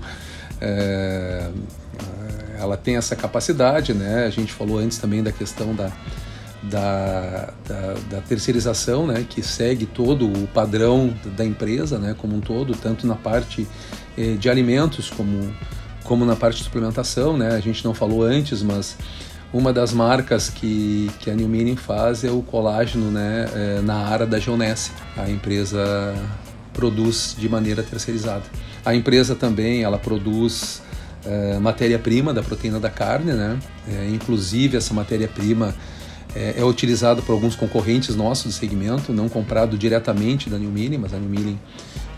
é, 0.62 1.50
ela 2.58 2.78
tem 2.78 2.96
essa 2.96 3.16
capacidade, 3.16 3.94
né? 3.94 4.26
A 4.26 4.30
gente 4.30 4.54
falou 4.54 4.80
antes 4.80 4.98
também 4.98 5.22
da 5.22 5.32
questão 5.32 5.76
da, 5.76 5.92
da, 6.64 7.54
da, 7.68 7.94
da, 8.10 8.22
terceirização, 8.22 9.08
né, 9.08 9.26
que 9.28 9.42
segue 9.42 9.86
todo 9.86 10.28
o 10.28 10.48
padrão 10.48 11.14
da 11.38 11.46
empresa, 11.46 11.98
né, 11.98 12.16
como 12.18 12.36
um 12.36 12.42
todo, 12.42 12.76
tanto 12.76 13.08
na 13.08 13.16
parte 13.16 13.66
eh, 14.18 14.34
de 14.34 14.50
alimentos 14.50 15.10
como 15.10 15.54
como 16.10 16.26
na 16.26 16.36
parte 16.36 16.58
de 16.58 16.64
suplementação, 16.64 17.38
né? 17.38 17.50
A 17.50 17.60
gente 17.60 17.86
não 17.86 17.94
falou 17.94 18.24
antes, 18.24 18.64
mas 18.64 18.98
uma 19.54 19.72
das 19.72 19.94
marcas 19.94 20.50
que, 20.50 21.08
que 21.20 21.30
a 21.30 21.36
New 21.36 21.48
Meaning 21.48 21.76
faz 21.76 22.24
é 22.24 22.32
o 22.32 22.42
colágeno 22.42 23.12
né, 23.12 23.48
é, 23.54 23.82
na 23.82 24.08
área 24.08 24.26
da 24.26 24.40
Geonesse. 24.40 24.90
A 25.16 25.30
empresa 25.30 26.16
produz 26.74 27.36
de 27.38 27.48
maneira 27.48 27.84
terceirizada. 27.84 28.42
A 28.84 28.96
empresa 28.96 29.36
também 29.36 29.84
ela 29.84 30.00
produz 30.00 30.82
é, 31.24 31.60
matéria-prima 31.60 32.34
da 32.34 32.42
proteína 32.42 32.80
da 32.80 32.90
carne, 32.90 33.34
né? 33.34 33.60
É, 33.88 34.10
inclusive 34.10 34.78
essa 34.78 34.96
matéria-prima 34.96 35.76
é, 36.36 36.56
é 36.58 36.66
utilizada 36.66 37.22
por 37.22 37.34
alguns 37.34 37.56
concorrentes 37.56 38.16
nossos 38.16 38.46
do 38.46 38.52
segmento, 38.52 39.14
não 39.14 39.30
comprado 39.30 39.78
diretamente 39.78 40.50
da 40.50 40.58
New 40.58 40.72
mas 41.00 41.14
a 41.14 41.20
New 41.20 41.30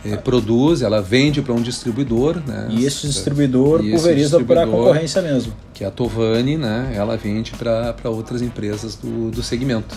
é, 0.03 0.15
produz, 0.17 0.81
ela 0.81 1.01
vende 1.01 1.41
para 1.41 1.53
um 1.53 1.61
distribuidor, 1.61 2.41
né? 2.45 2.67
E 2.71 2.85
esse 2.85 3.07
distribuidor 3.07 3.85
e 3.85 3.91
pulveriza 3.91 4.43
para 4.43 4.63
a 4.63 4.67
concorrência 4.67 5.21
mesmo. 5.21 5.53
Que 5.73 5.83
é 5.83 5.87
a 5.87 5.91
Tovani, 5.91 6.57
né? 6.57 6.91
Ela 6.95 7.17
vende 7.17 7.51
para 7.51 8.09
outras 8.09 8.41
empresas 8.41 8.95
do, 8.95 9.29
do 9.29 9.43
segmento. 9.43 9.95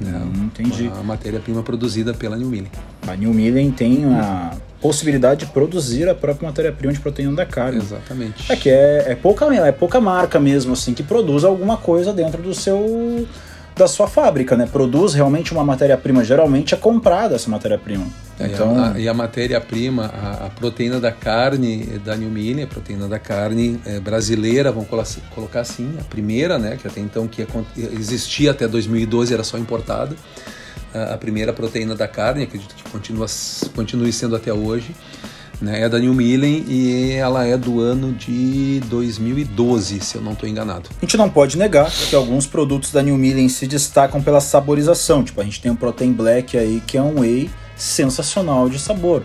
Né? 0.00 0.10
Hum, 0.12 0.46
entendi. 0.46 0.90
A 0.98 1.02
matéria-prima 1.02 1.62
produzida 1.62 2.12
pela 2.12 2.36
New 2.36 2.48
Millen. 2.48 2.70
A 3.06 3.14
New 3.14 3.32
Millen 3.32 3.70
tem 3.70 4.04
a 4.06 4.52
possibilidade 4.80 5.46
de 5.46 5.52
produzir 5.52 6.08
a 6.08 6.14
própria 6.14 6.48
matéria-prima 6.48 6.92
de 6.92 6.98
proteína 6.98 7.32
da 7.32 7.46
carne. 7.46 7.78
Exatamente. 7.78 8.50
É 8.52 8.56
que 8.56 8.68
é, 8.68 9.12
é, 9.12 9.14
pouca, 9.14 9.46
é 9.54 9.72
pouca 9.72 10.00
marca 10.00 10.40
mesmo, 10.40 10.72
assim, 10.72 10.92
que 10.92 11.02
produz 11.02 11.44
alguma 11.44 11.76
coisa 11.76 12.12
dentro 12.12 12.42
do 12.42 12.52
seu 12.54 13.26
da 13.76 13.88
sua 13.88 14.06
fábrica, 14.06 14.56
né? 14.56 14.68
Produz 14.70 15.14
realmente 15.14 15.52
uma 15.52 15.64
matéria-prima, 15.64 16.22
geralmente 16.22 16.74
é 16.74 16.76
comprada 16.76 17.34
essa 17.34 17.50
matéria-prima. 17.50 18.06
É, 18.38 18.46
então... 18.46 18.76
a, 18.76 18.94
a, 18.96 19.10
a 19.10 19.14
matéria-prima, 19.14 20.06
a, 20.06 20.46
a, 20.46 20.50
proteína 20.50 20.98
da 20.98 21.12
carne 21.12 21.84
da 22.04 22.16
New 22.16 22.30
Milling, 22.30 22.62
a 22.62 22.66
proteína 22.66 23.06
da 23.06 23.18
carne 23.18 23.80
é, 23.86 24.00
brasileira, 24.00 24.72
vamos 24.72 24.88
colocar 25.34 25.60
assim, 25.60 25.94
a 26.00 26.04
primeira, 26.04 26.58
né? 26.58 26.76
Que 26.80 26.88
até 26.88 27.00
então 27.00 27.28
que 27.28 27.46
existia 27.98 28.50
até 28.50 28.66
2012 28.66 29.32
era 29.32 29.44
só 29.44 29.58
importada. 29.58 30.16
A, 30.92 31.16
primeira 31.16 31.52
proteína 31.52 31.94
da 31.94 32.06
carne, 32.06 32.44
acredito 32.44 32.74
que 32.74 32.88
continua, 32.88 33.26
continue 33.74 34.12
sendo 34.12 34.36
até 34.36 34.52
hoje 34.52 34.94
né? 35.60 35.82
É 35.82 35.88
da 35.88 35.98
New 35.98 36.14
Millen 36.14 36.64
e 36.68 37.12
ela 37.12 37.44
é 37.44 37.56
do 37.56 37.80
ano 37.80 38.12
de 38.12 38.80
2012, 38.86 40.00
se 40.00 40.16
eu 40.16 40.22
não 40.22 40.32
estou 40.32 40.48
enganado. 40.48 40.90
A 41.00 41.04
gente 41.04 41.16
não 41.16 41.28
pode 41.30 41.56
negar 41.56 41.90
que 41.90 42.14
alguns 42.14 42.46
produtos 42.46 42.90
da 42.90 43.02
New 43.02 43.16
Millen 43.16 43.48
se 43.48 43.66
destacam 43.66 44.22
pela 44.22 44.40
saborização. 44.40 45.22
Tipo, 45.22 45.40
a 45.40 45.44
gente 45.44 45.60
tem 45.60 45.70
o 45.70 45.76
Protein 45.76 46.12
Black 46.12 46.56
aí, 46.56 46.82
que 46.86 46.96
é 46.96 47.02
um 47.02 47.20
whey 47.20 47.50
sensacional 47.84 48.68
de 48.68 48.78
sabor. 48.78 49.22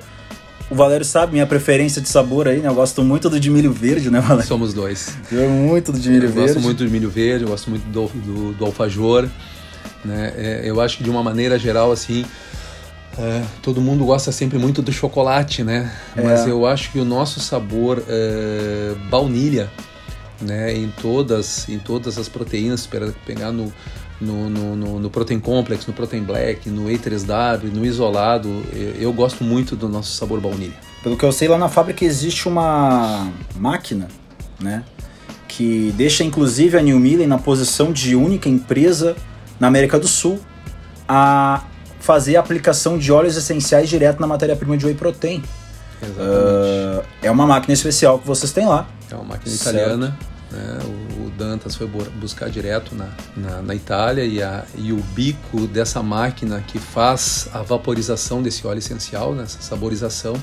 O 0.69 0.75
Valério 0.75 1.05
sabe 1.05 1.33
minha 1.33 1.47
preferência 1.47 1.99
de 1.99 2.07
sabor 2.07 2.47
aí, 2.47 2.59
né? 2.59 2.67
Eu 2.67 2.75
gosto 2.75 3.01
muito 3.03 3.27
do 3.29 3.39
de 3.39 3.49
milho 3.49 3.71
verde, 3.71 4.11
né, 4.11 4.21
Valério? 4.21 4.47
Somos 4.47 4.73
dois. 4.73 5.17
Eu 5.31 5.49
muito 5.49 5.91
do 5.91 5.99
de 5.99 6.09
milho 6.09 6.27
eu 6.27 6.31
verde. 6.31 6.53
Gosto 6.53 6.63
muito 6.63 6.83
do 6.83 6.91
milho 6.91 7.09
verde, 7.09 7.43
eu 7.43 7.49
gosto 7.49 7.69
muito 7.69 7.83
do, 7.87 8.07
do, 8.07 8.53
do 8.53 8.65
alfajor. 8.65 9.27
Né? 10.05 10.33
É, 10.37 10.61
eu 10.63 10.79
acho 10.79 10.97
que 10.97 11.03
de 11.03 11.09
uma 11.09 11.23
maneira 11.23 11.57
geral, 11.57 11.91
assim, 11.91 12.23
é, 13.17 13.43
todo 13.63 13.81
mundo 13.81 14.05
gosta 14.05 14.31
sempre 14.31 14.59
muito 14.59 14.81
do 14.81 14.91
chocolate, 14.91 15.63
né? 15.63 15.91
É. 16.15 16.21
Mas 16.21 16.45
eu 16.45 16.65
acho 16.65 16.91
que 16.91 16.99
o 16.99 17.05
nosso 17.05 17.39
sabor 17.39 18.03
é, 18.07 18.93
baunilha, 19.09 19.69
né? 20.41 20.73
Em 20.75 20.89
todas, 20.89 21.67
em 21.67 21.79
todas 21.79 22.17
as 22.17 22.29
proteínas, 22.29 22.85
para 22.87 23.11
pegar 23.25 23.51
no, 23.51 23.71
no, 24.19 24.49
no, 24.49 24.99
no, 24.99 25.09
Protein 25.09 25.39
Complex, 25.39 25.85
no 25.85 25.93
Protein 25.93 26.23
Black, 26.23 26.69
no 26.69 26.85
E3W, 26.85 27.71
no 27.71 27.85
isolado, 27.85 28.63
eu, 28.73 28.95
eu 28.95 29.13
gosto 29.13 29.43
muito 29.43 29.75
do 29.75 29.87
nosso 29.87 30.15
sabor 30.15 30.39
baunilha. 30.39 30.73
Pelo 31.03 31.15
que 31.15 31.23
eu 31.23 31.31
sei, 31.31 31.47
lá 31.47 31.57
na 31.57 31.69
fábrica 31.69 32.03
existe 32.03 32.47
uma 32.47 33.31
máquina, 33.55 34.07
né? 34.59 34.83
Que 35.47 35.93
deixa 35.95 36.23
inclusive 36.23 36.77
a 36.77 36.81
New 36.81 36.99
Millen 36.99 37.27
na 37.27 37.37
posição 37.37 37.91
de 37.91 38.15
única 38.15 38.49
empresa 38.49 39.15
na 39.59 39.67
América 39.67 39.97
do 39.97 40.07
Sul 40.07 40.39
a 41.07 41.63
fazer 41.99 42.35
a 42.35 42.39
aplicação 42.39 42.97
de 42.97 43.11
óleos 43.11 43.35
essenciais 43.35 43.89
direto 43.89 44.19
na 44.19 44.27
matéria-prima 44.27 44.77
de 44.77 44.85
whey 44.85 44.95
protein. 44.95 45.43
Exatamente. 46.01 46.27
Uh, 46.27 47.03
é 47.21 47.31
uma 47.31 47.45
máquina 47.45 47.73
especial 47.73 48.19
que 48.19 48.27
vocês 48.27 48.51
têm 48.51 48.65
lá. 48.65 48.87
É 49.11 49.15
uma 49.15 49.23
máquina 49.23 49.55
certo. 49.55 49.75
italiana. 49.75 50.17
Né? 50.51 50.79
O 51.25 51.29
Dantas 51.31 51.75
foi 51.75 51.87
buscar 51.87 52.49
direto 52.49 52.95
na, 52.95 53.09
na, 53.37 53.61
na, 53.61 53.75
Itália 53.75 54.23
e, 54.25 54.41
a, 54.41 54.65
e 54.75 54.91
o 54.91 54.97
bico 54.97 55.67
dessa 55.67 56.01
máquina 56.01 56.63
que 56.65 56.79
faz 56.79 57.47
a 57.53 57.61
vaporização 57.61 58.41
desse 58.41 58.65
óleo 58.65 58.79
essencial, 58.79 59.35
né? 59.35 59.45
saborização, 59.47 60.33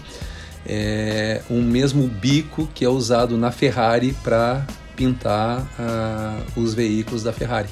é 0.65 1.43
o 1.51 1.61
mesmo 1.61 2.07
bico 2.07 2.69
que 2.73 2.85
é 2.85 2.89
usado 2.89 3.37
na 3.37 3.51
Ferrari 3.51 4.17
para 4.23 4.65
pintar 4.95 5.61
uh, 5.61 6.61
os 6.61 6.73
veículos 6.73 7.23
da 7.23 7.33
Ferrari. 7.33 7.69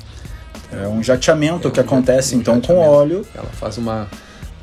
É 0.73 0.89
um 0.89 1.03
jateamento 1.03 1.69
é 1.69 1.71
que 1.71 1.81
um 1.81 1.83
acontece 1.85 2.35
um 2.35 2.41
então 2.41 2.61
com 2.61 2.79
óleo. 2.79 3.25
Ela 3.35 3.47
faz 3.47 3.79
uma, 3.79 4.09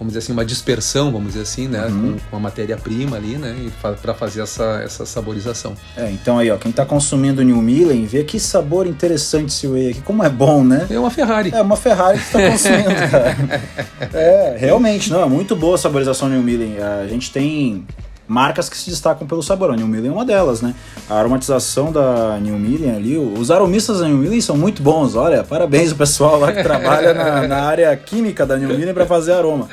vamos 0.01 0.13
dizer 0.13 0.19
assim, 0.25 0.33
uma 0.33 0.43
dispersão, 0.43 1.11
vamos 1.11 1.33
dizer 1.33 1.43
assim, 1.43 1.67
né, 1.67 1.85
uhum. 1.85 2.13
com, 2.13 2.19
com 2.31 2.37
a 2.37 2.39
matéria-prima 2.39 3.17
ali, 3.17 3.37
né, 3.37 3.55
fa 3.79 3.91
para 3.91 4.15
fazer 4.15 4.41
essa, 4.41 4.81
essa 4.83 5.05
saborização. 5.05 5.75
É, 5.95 6.09
então 6.09 6.39
aí, 6.39 6.49
ó, 6.49 6.57
quem 6.57 6.71
está 6.71 6.83
consumindo 6.83 7.43
New 7.43 7.61
Millen, 7.61 8.03
vê 8.07 8.23
que 8.23 8.39
sabor 8.39 8.87
interessante 8.87 9.49
esse 9.49 9.67
whey 9.67 9.91
aqui, 9.91 10.01
como 10.01 10.23
é 10.23 10.29
bom, 10.29 10.63
né? 10.63 10.87
É 10.89 10.97
uma 10.97 11.11
Ferrari. 11.11 11.51
É 11.53 11.61
uma 11.61 11.77
Ferrari 11.77 12.17
que 12.17 12.25
está 12.25 12.39
consumindo, 12.49 12.89
cara. 13.11 13.37
é, 14.11 14.55
realmente, 14.57 15.11
não, 15.11 15.21
é 15.21 15.25
muito 15.27 15.55
boa 15.55 15.75
a 15.75 15.77
saborização 15.77 16.27
New 16.27 16.41
Millen. 16.41 16.77
A 16.81 17.07
gente 17.07 17.31
tem 17.31 17.85
marcas 18.31 18.69
que 18.69 18.77
se 18.77 18.89
destacam 18.89 19.27
pelo 19.27 19.43
sabor. 19.43 19.71
A 19.71 19.75
New 19.75 19.87
Millen 19.87 20.09
é 20.09 20.13
uma 20.13 20.25
delas, 20.25 20.61
né? 20.61 20.73
A 21.09 21.15
aromatização 21.15 21.91
da 21.91 22.39
New 22.39 22.57
Millen 22.57 22.95
ali, 22.95 23.17
os 23.17 23.51
aromistas 23.51 23.99
da 23.99 24.07
New 24.07 24.17
Millen 24.17 24.39
são 24.39 24.55
muito 24.55 24.81
bons. 24.81 25.15
Olha, 25.15 25.43
parabéns 25.43 25.91
o 25.91 25.95
pessoal 25.95 26.39
lá 26.39 26.53
que 26.53 26.63
trabalha 26.63 27.13
na, 27.13 27.47
na 27.47 27.63
área 27.63 27.95
química 27.97 28.45
da 28.45 28.57
New 28.57 28.69
Millen 28.69 28.93
para 28.93 29.05
fazer 29.05 29.33
aroma. 29.33 29.67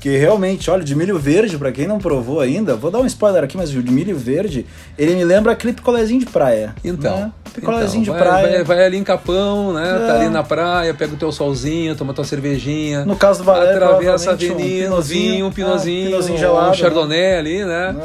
Que 0.00 0.16
realmente, 0.16 0.70
olha, 0.70 0.82
de 0.82 0.94
milho 0.94 1.18
verde, 1.18 1.58
para 1.58 1.70
quem 1.70 1.86
não 1.86 1.98
provou 1.98 2.40
ainda, 2.40 2.74
vou 2.74 2.90
dar 2.90 3.00
um 3.00 3.06
spoiler 3.06 3.44
aqui, 3.44 3.56
mas 3.56 3.74
o 3.74 3.82
de 3.82 3.92
milho 3.92 4.16
verde, 4.16 4.66
ele 4.98 5.14
me 5.14 5.24
lembra 5.24 5.52
aquele 5.52 5.74
picolézinho 5.74 6.20
de 6.20 6.26
praia. 6.26 6.74
Então. 6.82 7.20
Né? 7.20 7.32
Picolézinho 7.52 8.02
então, 8.02 8.14
de 8.14 8.20
praia. 8.20 8.64
Vai, 8.64 8.76
vai, 8.76 8.86
ali 8.86 8.96
em 8.96 9.04
Capão, 9.04 9.74
né? 9.74 9.96
É. 10.02 10.06
Tá 10.06 10.14
ali 10.14 10.28
na 10.28 10.42
praia, 10.42 10.94
pega 10.94 11.12
o 11.12 11.16
teu 11.16 11.30
solzinho, 11.30 11.94
toma 11.94 12.14
tua 12.14 12.24
cervejinha. 12.24 13.04
No 13.04 13.16
caso 13.16 13.40
do 13.40 13.44
Valério, 13.44 13.76
atravessa 13.76 14.30
a 14.30 14.32
avenida, 14.32 14.94
um 14.94 15.00
vinho, 15.00 15.46
um 15.46 15.52
pinozinho, 15.52 16.04
ah, 16.04 16.08
um, 16.08 16.10
pinozinho 16.10 16.38
gelado, 16.38 16.70
um 16.70 16.74
chardonnay 16.74 17.20
né? 17.20 17.38
ali, 17.38 17.64
né? 17.64 17.96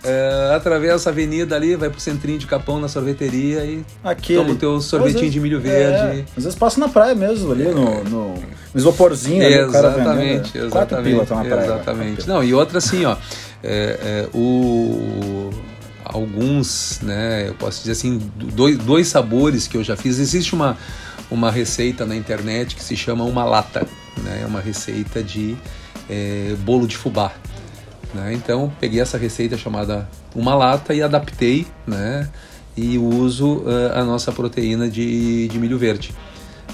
É, 0.03 0.53
atravessa 0.55 1.09
a 1.09 1.11
avenida 1.11 1.55
ali, 1.55 1.75
vai 1.75 1.89
pro 1.89 1.99
centrinho 1.99 2.39
de 2.39 2.47
Capão 2.47 2.79
na 2.79 2.87
sorveteria 2.87 3.63
e 3.63 3.85
Aquele. 4.03 4.39
toma 4.39 4.53
o 4.53 4.55
teu 4.55 4.81
sorvetinho 4.81 5.19
vezes, 5.19 5.33
de 5.33 5.39
milho 5.39 5.59
verde. 5.59 6.19
É, 6.19 6.25
às 6.35 6.43
vezes 6.43 6.57
passa 6.57 6.79
na 6.79 6.89
praia 6.89 7.13
mesmo, 7.13 7.51
ali 7.51 7.65
no, 7.65 8.03
no, 8.03 8.33
no 8.33 8.43
isoporzinho. 8.73 9.45
Ali, 9.45 9.53
exatamente, 9.53 10.53
vendendo, 10.53 10.67
exatamente. 10.67 11.25
Tá 11.27 11.43
praia, 11.43 11.65
exatamente. 11.65 12.27
Não, 12.27 12.43
e 12.43 12.53
outra 12.53 12.79
assim, 12.79 13.05
ó. 13.05 13.15
É, 13.63 13.99
é, 14.01 14.29
o, 14.33 15.51
alguns, 16.03 16.99
né, 17.01 17.47
eu 17.47 17.53
posso 17.53 17.79
dizer 17.79 17.91
assim, 17.91 18.19
dois, 18.35 18.77
dois 18.79 19.07
sabores 19.07 19.67
que 19.67 19.77
eu 19.77 19.83
já 19.83 19.95
fiz. 19.95 20.19
Existe 20.19 20.53
uma, 20.53 20.77
uma 21.29 21.51
receita 21.51 22.05
na 22.05 22.15
internet 22.15 22.75
que 22.75 22.83
se 22.83 22.95
chama 22.95 23.23
uma 23.23 23.43
lata, 23.43 23.87
né, 24.23 24.41
é 24.43 24.45
uma 24.45 24.59
receita 24.59 25.21
de 25.21 25.55
é, 26.09 26.55
bolo 26.59 26.87
de 26.87 26.97
fubá. 26.97 27.31
Né? 28.13 28.33
Então 28.33 28.71
peguei 28.79 28.99
essa 28.99 29.17
receita 29.17 29.57
chamada 29.57 30.07
uma 30.35 30.53
lata 30.55 30.93
e 30.93 31.01
adaptei, 31.01 31.65
né? 31.87 32.27
E 32.75 32.97
uso 32.97 33.57
uh, 33.59 33.93
a 33.95 34.03
nossa 34.03 34.31
proteína 34.31 34.89
de, 34.89 35.47
de 35.47 35.59
milho 35.59 35.77
verde. 35.77 36.13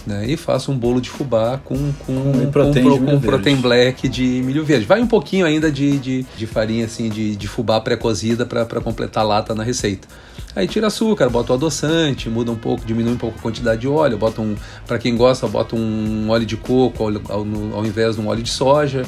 Né? 0.05 0.25
E 0.29 0.37
faço 0.37 0.71
um 0.71 0.77
bolo 0.77 1.01
de 1.01 1.09
fubá 1.09 1.59
com, 1.63 1.91
com, 2.05 2.31
com, 2.31 2.51
protein, 2.51 2.83
com, 2.83 3.05
com 3.05 3.19
protein 3.19 3.55
black 3.57 4.07
de 4.07 4.23
milho 4.23 4.63
verde. 4.63 4.85
Vai 4.85 5.01
um 5.01 5.07
pouquinho 5.07 5.45
ainda 5.45 5.71
de, 5.71 5.97
de, 5.97 6.25
de 6.37 6.47
farinha 6.47 6.85
assim 6.85 7.09
de, 7.09 7.35
de 7.35 7.47
fubá 7.47 7.81
pré-cozida 7.81 8.45
para 8.45 8.79
completar 8.79 9.23
a 9.23 9.27
lata 9.27 9.53
na 9.53 9.63
receita. 9.63 10.07
Aí 10.55 10.67
tira 10.67 10.87
açúcar, 10.87 11.29
bota 11.29 11.51
o 11.51 11.55
adoçante, 11.55 12.29
muda 12.29 12.51
um 12.51 12.55
pouco, 12.55 12.85
diminui 12.85 13.13
um 13.13 13.17
pouco 13.17 13.37
a 13.37 13.41
quantidade 13.41 13.81
de 13.81 13.87
óleo, 13.87 14.17
bota 14.17 14.41
um, 14.41 14.55
para 14.87 14.97
quem 14.97 15.15
gosta, 15.15 15.47
bota 15.47 15.75
um 15.75 16.29
óleo 16.29 16.45
de 16.45 16.57
coco 16.57 17.03
ao, 17.03 17.09
ao, 17.29 17.45
ao 17.75 17.85
invés 17.85 18.15
de 18.15 18.21
um 18.21 18.27
óleo 18.27 18.41
de 18.41 18.49
soja 18.49 19.05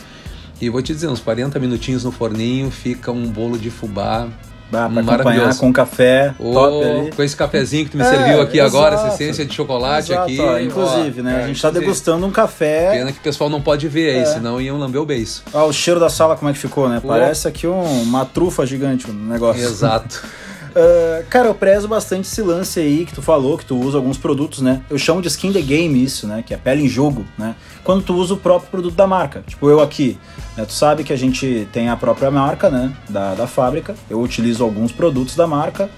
e 0.61 0.69
vou 0.69 0.81
te 0.81 0.93
dizer, 0.93 1.07
uns 1.07 1.19
40 1.19 1.59
minutinhos 1.59 2.03
no 2.03 2.11
forninho, 2.11 2.69
fica 2.69 3.11
um 3.11 3.27
bolo 3.27 3.57
de 3.57 3.69
fubá 3.69 4.27
Bah, 4.71 4.87
pra 4.87 5.01
acompanhar 5.01 5.57
com 5.57 5.73
café, 5.73 6.35
oh. 6.37 7.09
Com 7.15 7.23
esse 7.23 7.35
cafezinho 7.35 7.85
que 7.85 7.91
tu 7.91 7.97
me 7.97 8.03
é, 8.03 8.05
serviu 8.09 8.39
aqui 8.39 8.59
exato, 8.59 8.77
agora, 8.77 8.95
essa 8.95 9.07
essência 9.15 9.43
de 9.43 9.53
chocolate 9.53 10.11
exato, 10.11 10.25
aqui. 10.25 10.39
Ó, 10.39 10.59
inclusive, 10.59 11.21
ó, 11.21 11.23
né? 11.23 11.41
É, 11.41 11.43
a 11.43 11.47
gente 11.47 11.59
tá 11.59 11.71
degustando 11.71 12.23
um 12.23 12.29
café. 12.29 12.91
Pena 12.91 13.11
que 13.11 13.17
o 13.17 13.21
pessoal 13.21 13.49
não 13.49 13.61
pode 13.61 13.87
ver 13.87 14.11
aí, 14.11 14.21
é. 14.21 14.25
senão 14.25 14.61
iam 14.61 14.77
lamber 14.77 15.01
o 15.01 15.05
beiço. 15.05 15.43
Ó, 15.51 15.65
o 15.65 15.73
cheiro 15.73 15.99
da 15.99 16.09
sala 16.09 16.35
como 16.35 16.51
é 16.51 16.53
que 16.53 16.59
ficou, 16.59 16.87
né? 16.87 17.01
Parece 17.05 17.47
aqui 17.47 17.65
um, 17.65 18.03
uma 18.03 18.25
trufa 18.25 18.63
gigante 18.63 19.09
o 19.09 19.11
um 19.11 19.15
negócio. 19.15 19.63
Exato. 19.63 20.23
Uh, 20.69 21.25
cara, 21.31 21.47
eu 21.47 21.55
prezo 21.55 21.87
bastante 21.87 22.27
esse 22.27 22.41
lance 22.43 22.79
aí 22.79 23.07
que 23.07 23.13
tu 23.15 23.23
falou, 23.23 23.57
que 23.57 23.65
tu 23.65 23.75
usa 23.75 23.97
alguns 23.97 24.19
produtos, 24.19 24.61
né? 24.61 24.83
Eu 24.87 24.99
chamo 24.99 25.19
de 25.19 25.29
skin 25.29 25.51
the 25.51 25.61
game 25.61 26.03
isso, 26.03 26.27
né? 26.27 26.43
Que 26.45 26.53
é 26.53 26.57
pele 26.57 26.83
em 26.83 26.87
jogo, 26.87 27.25
né? 27.35 27.55
Quando 27.83 28.03
tu 28.03 28.13
usa 28.13 28.33
o 28.33 28.37
próprio 28.37 28.69
produto 28.69 28.95
da 28.95 29.07
marca. 29.07 29.43
Tipo, 29.47 29.69
eu 29.69 29.79
aqui, 29.79 30.17
né? 30.55 30.65
Tu 30.65 30.73
sabe 30.73 31.03
que 31.03 31.13
a 31.13 31.17
gente 31.17 31.67
tem 31.71 31.89
a 31.89 31.95
própria 31.95 32.29
marca, 32.29 32.69
né? 32.69 32.93
Da, 33.09 33.33
da 33.33 33.47
fábrica. 33.47 33.95
Eu 34.09 34.21
utilizo 34.21 34.63
alguns 34.63 34.91
produtos 34.91 35.35
da 35.35 35.47
marca, 35.47 35.89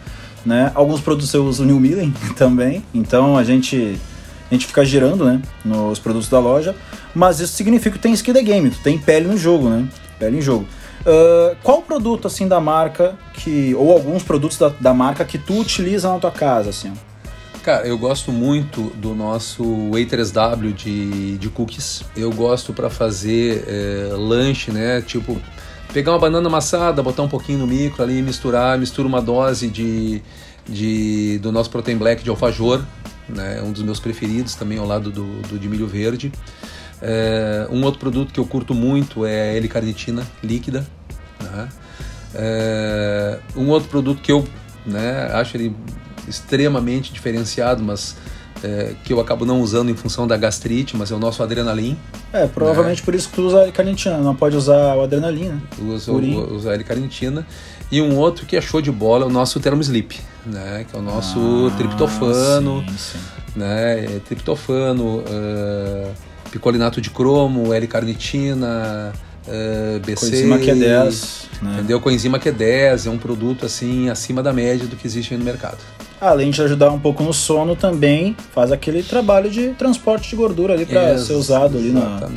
né? 0.46 0.72
Alguns 0.76 1.02
produtos 1.02 1.34
eu 1.34 1.46
uso 1.46 1.66
New 1.66 1.80
Millen 1.80 2.14
também. 2.38 2.84
Então 2.94 3.38
a 3.38 3.44
gente 3.44 4.00
a 4.50 4.54
gente 4.54 4.68
fica 4.68 4.84
girando, 4.84 5.24
né? 5.24 5.42
Nos 5.64 5.98
produtos 5.98 6.28
da 6.30 6.40
loja. 6.40 6.76
Mas 7.16 7.40
isso 7.40 7.54
significa 7.54 7.96
que 7.96 8.02
tem 8.02 8.14
skin 8.14 8.34
the 8.34 8.42
game, 8.42 8.70
tu 8.70 8.80
tem 8.80 8.98
pele 8.98 9.28
no 9.28 9.38
jogo, 9.38 9.70
né? 9.70 9.88
Pele 10.20 10.38
em 10.38 10.42
jogo. 10.42 10.66
Uh, 11.02 11.56
qual 11.64 11.82
produto 11.82 12.28
assim 12.28 12.48
da 12.48 12.60
marca 12.60 13.16
que 13.34 13.74
ou 13.74 13.92
alguns 13.92 14.22
produtos 14.22 14.58
da, 14.58 14.70
da 14.70 14.94
marca 14.94 15.26
que 15.26 15.38
tu 15.38 15.60
utiliza 15.60 16.12
na 16.12 16.20
tua 16.20 16.30
casa 16.30 16.70
assim? 16.70 16.94
Cara, 17.64 17.86
eu 17.88 17.96
gosto 17.96 18.32
muito 18.32 18.90
do 18.96 19.14
nosso 19.14 19.64
A3W 19.92 20.74
de, 20.74 21.38
de 21.38 21.50
cookies. 21.50 22.04
Eu 22.18 22.32
gosto 22.32 22.74
para 22.74 22.90
fazer 22.90 23.64
é, 23.68 24.16
lanche, 24.16 24.72
né? 24.72 25.00
Tipo, 25.02 25.40
pegar 25.94 26.12
uma 26.12 26.18
banana 26.18 26.48
amassada, 26.48 27.04
botar 27.04 27.22
um 27.22 27.28
pouquinho 27.28 27.60
no 27.60 27.68
micro 27.68 28.02
ali, 28.02 28.20
misturar, 28.24 28.80
mistura 28.80 29.08
uma 29.08 29.22
dose 29.22 29.68
de, 29.68 30.24
de 30.68 31.38
do 31.38 31.52
nosso 31.52 31.70
protein 31.70 31.98
black 31.98 32.24
de 32.24 32.32
alfajor, 32.32 32.84
né? 33.30 33.62
Um 33.62 33.72
dos 33.72 33.84
meus 33.84 34.00
preferidos 34.00 34.56
também 34.56 34.80
ao 34.80 34.88
lado 34.88 35.12
do, 35.12 35.42
do 35.44 35.60
de 35.60 35.70
milho 35.70 35.86
verde. 35.86 36.32
É, 37.00 37.68
um 37.70 37.84
outro 37.84 38.00
produto 38.00 38.34
que 38.34 38.40
eu 38.40 38.46
curto 38.46 38.74
muito 38.74 39.24
é 39.24 39.52
a 39.52 39.56
L-carnitina 39.58 40.26
líquida. 40.44 40.84
Né? 41.40 41.70
É, 42.34 43.40
um 43.56 43.70
outro 43.70 43.88
produto 43.88 44.20
que 44.20 44.32
eu 44.32 44.44
né, 44.84 45.30
acho 45.34 45.58
ele 45.58 45.76
extremamente 46.28 47.12
diferenciado, 47.14 47.84
mas 47.84 48.16
é, 48.64 48.94
que 49.04 49.12
eu 49.12 49.20
acabo 49.20 49.46
não 49.46 49.62
usando 49.62 49.90
em 49.90 49.96
função 49.96 50.28
da 50.28 50.38
gastrite, 50.38 50.96
mas 50.96 51.12
é 51.12 51.16
o 51.16 51.20
nosso 51.20 51.42
adrenalin. 51.42 51.98
É, 52.32 52.48
provavelmente 52.48 53.00
né? 53.00 53.06
por 53.06 53.16
isso 53.16 53.30
que 53.30 53.36
tu 53.36 53.48
usa 53.48 53.62
a 53.62 53.64
L-carnitina, 53.64 54.18
não 54.18 54.36
pode 54.36 54.56
usar 54.56 54.96
o 54.96 55.02
adrenalina. 55.02 55.62
Usa, 55.80 56.12
usa 56.12 56.72
a 56.72 56.74
L-carnitina. 56.74 57.46
E 57.92 58.02
um 58.02 58.18
outro 58.18 58.46
que 58.46 58.56
é 58.56 58.62
show 58.62 58.82
de 58.82 58.92
bola 58.92 59.26
é 59.26 59.28
o 59.28 59.32
nosso 59.32 59.60
Thermosleep, 59.60 60.20
né? 60.46 60.86
Que 60.90 60.96
é 60.96 61.00
o 61.00 61.02
nosso 61.02 61.70
ah, 61.72 61.78
triptofano, 61.78 62.86
sim, 62.88 62.98
sim. 62.98 63.20
né? 63.56 64.06
É 64.06 64.20
triptofano, 64.26 65.18
uh, 65.20 66.12
picolinato 66.50 67.02
de 67.02 67.10
cromo, 67.10 67.74
L-carnitina, 67.74 69.12
uh, 69.46 70.00
B6. 70.00 70.20
Coenzima 70.20 70.58
Q10. 70.58 71.46
Né? 71.62 71.74
Entendeu? 71.74 72.00
Coenzima 72.00 72.40
Q10 72.40 73.08
é 73.08 73.10
um 73.10 73.18
produto 73.18 73.66
assim 73.66 74.10
acima 74.10 74.42
da 74.42 74.54
média 74.54 74.88
do 74.88 74.96
que 74.96 75.06
existe 75.06 75.36
no 75.36 75.44
mercado. 75.44 75.80
Além 76.22 76.52
de 76.52 76.62
ajudar 76.62 76.92
um 76.92 77.00
pouco 77.00 77.24
no 77.24 77.34
sono 77.34 77.76
também, 77.76 78.38
faz 78.54 78.72
aquele 78.72 79.02
trabalho 79.02 79.50
de 79.50 79.70
transporte 79.70 80.30
de 80.30 80.36
gordura 80.36 80.76
ali 80.76 80.86
para 80.86 81.18
ser 81.18 81.34
usado 81.34 81.80
ali 81.80 81.92
na, 81.92 82.30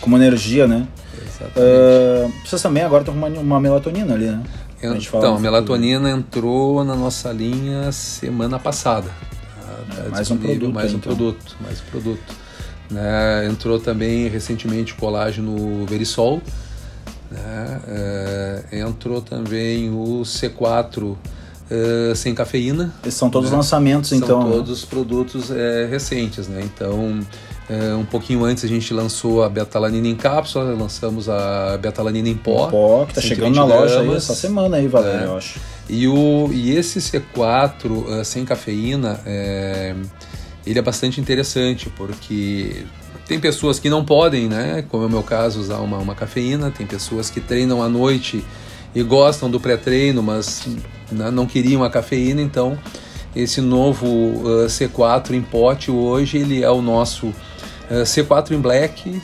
como 0.00 0.16
energia, 0.16 0.68
né? 0.68 0.86
Exatamente. 1.20 1.58
Uh, 1.58 2.32
vocês 2.46 2.62
também 2.62 2.84
agora 2.84 3.02
estão 3.02 3.12
com 3.12 3.18
uma, 3.26 3.40
uma 3.40 3.60
melatonina 3.60 4.14
ali, 4.14 4.26
né? 4.26 4.42
Então, 4.80 5.36
a 5.36 5.40
melatonina 5.40 6.10
entrou 6.10 6.84
na 6.84 6.94
nossa 6.94 7.32
linha 7.32 7.90
semana 7.92 8.58
passada. 8.58 9.10
Tá? 9.96 10.08
mais 10.10 10.30
um 10.30 10.36
produto. 10.36 10.72
Mais 10.72 10.92
um 10.92 10.96
então. 10.96 11.16
produto, 11.16 11.56
mais 11.60 11.80
um 11.80 11.84
produto. 11.90 12.34
Né? 12.90 13.48
Entrou 13.48 13.78
também 13.78 14.28
recentemente 14.28 14.92
o 14.92 14.96
colágeno 14.96 15.84
Verisol. 15.86 16.40
Né? 17.30 17.80
É, 17.88 18.78
entrou 18.80 19.20
também 19.20 19.90
o 19.90 20.22
C4 20.24 21.16
é, 21.72 22.14
sem 22.14 22.34
cafeína. 22.34 22.92
Esses 23.02 23.14
são 23.14 23.30
todos 23.30 23.50
né? 23.50 23.56
lançamentos, 23.56 24.10
são 24.10 24.18
então. 24.18 24.42
São 24.42 24.50
né? 24.50 24.56
todos 24.56 24.84
produtos 24.84 25.50
é, 25.50 25.86
recentes. 25.86 26.46
Né? 26.46 26.60
Então, 26.62 27.20
é, 27.68 27.94
um 27.94 28.04
pouquinho 28.04 28.44
antes 28.44 28.62
a 28.64 28.68
gente 28.68 28.92
lançou 28.92 29.42
a 29.42 29.48
betalanina 29.48 30.06
em 30.06 30.14
cápsula, 30.14 30.74
lançamos 30.74 31.30
a 31.30 31.78
betalanina 31.78 32.28
em 32.28 32.36
pó. 32.36 32.66
Em 32.66 32.70
pó, 32.70 33.06
que 33.06 33.14
tá 33.14 33.20
chegando 33.22 33.54
na 33.54 33.64
loja 33.64 34.00
aí 34.00 34.14
essa 34.14 34.34
semana 34.34 34.76
aí, 34.76 34.86
Valério, 34.86 35.28
eu 35.28 35.36
acho. 35.38 35.58
E, 35.88 36.06
o, 36.06 36.50
e 36.52 36.76
esse 36.76 36.98
C4 37.00 37.90
uh, 37.90 38.24
sem 38.24 38.44
cafeína 38.44 39.20
é, 39.24 39.94
ele 40.66 40.78
é 40.78 40.82
bastante 40.82 41.20
interessante, 41.20 41.88
porque 41.90 42.84
tem 43.26 43.40
pessoas 43.40 43.78
que 43.78 43.88
não 43.88 44.04
podem, 44.04 44.48
né, 44.48 44.84
como 44.88 45.04
é 45.04 45.06
o 45.06 45.10
meu 45.10 45.22
caso, 45.22 45.60
usar 45.60 45.78
uma, 45.78 45.98
uma 45.98 46.14
cafeína, 46.14 46.70
tem 46.70 46.86
pessoas 46.86 47.30
que 47.30 47.40
treinam 47.40 47.82
à 47.82 47.88
noite 47.88 48.44
e 48.94 49.02
gostam 49.02 49.50
do 49.50 49.58
pré-treino, 49.58 50.22
mas 50.22 50.66
né, 51.12 51.30
não 51.30 51.46
queriam 51.46 51.84
a 51.84 51.90
cafeína, 51.90 52.40
então 52.40 52.78
esse 53.34 53.60
novo 53.60 54.06
uh, 54.06 54.66
C4 54.66 55.32
em 55.32 55.42
pote 55.42 55.90
hoje, 55.90 56.38
ele 56.38 56.62
é 56.62 56.70
o 56.70 56.82
nosso 56.82 57.26
uh, 57.26 58.02
C4 58.04 58.52
em 58.52 58.60
black, 58.60 59.20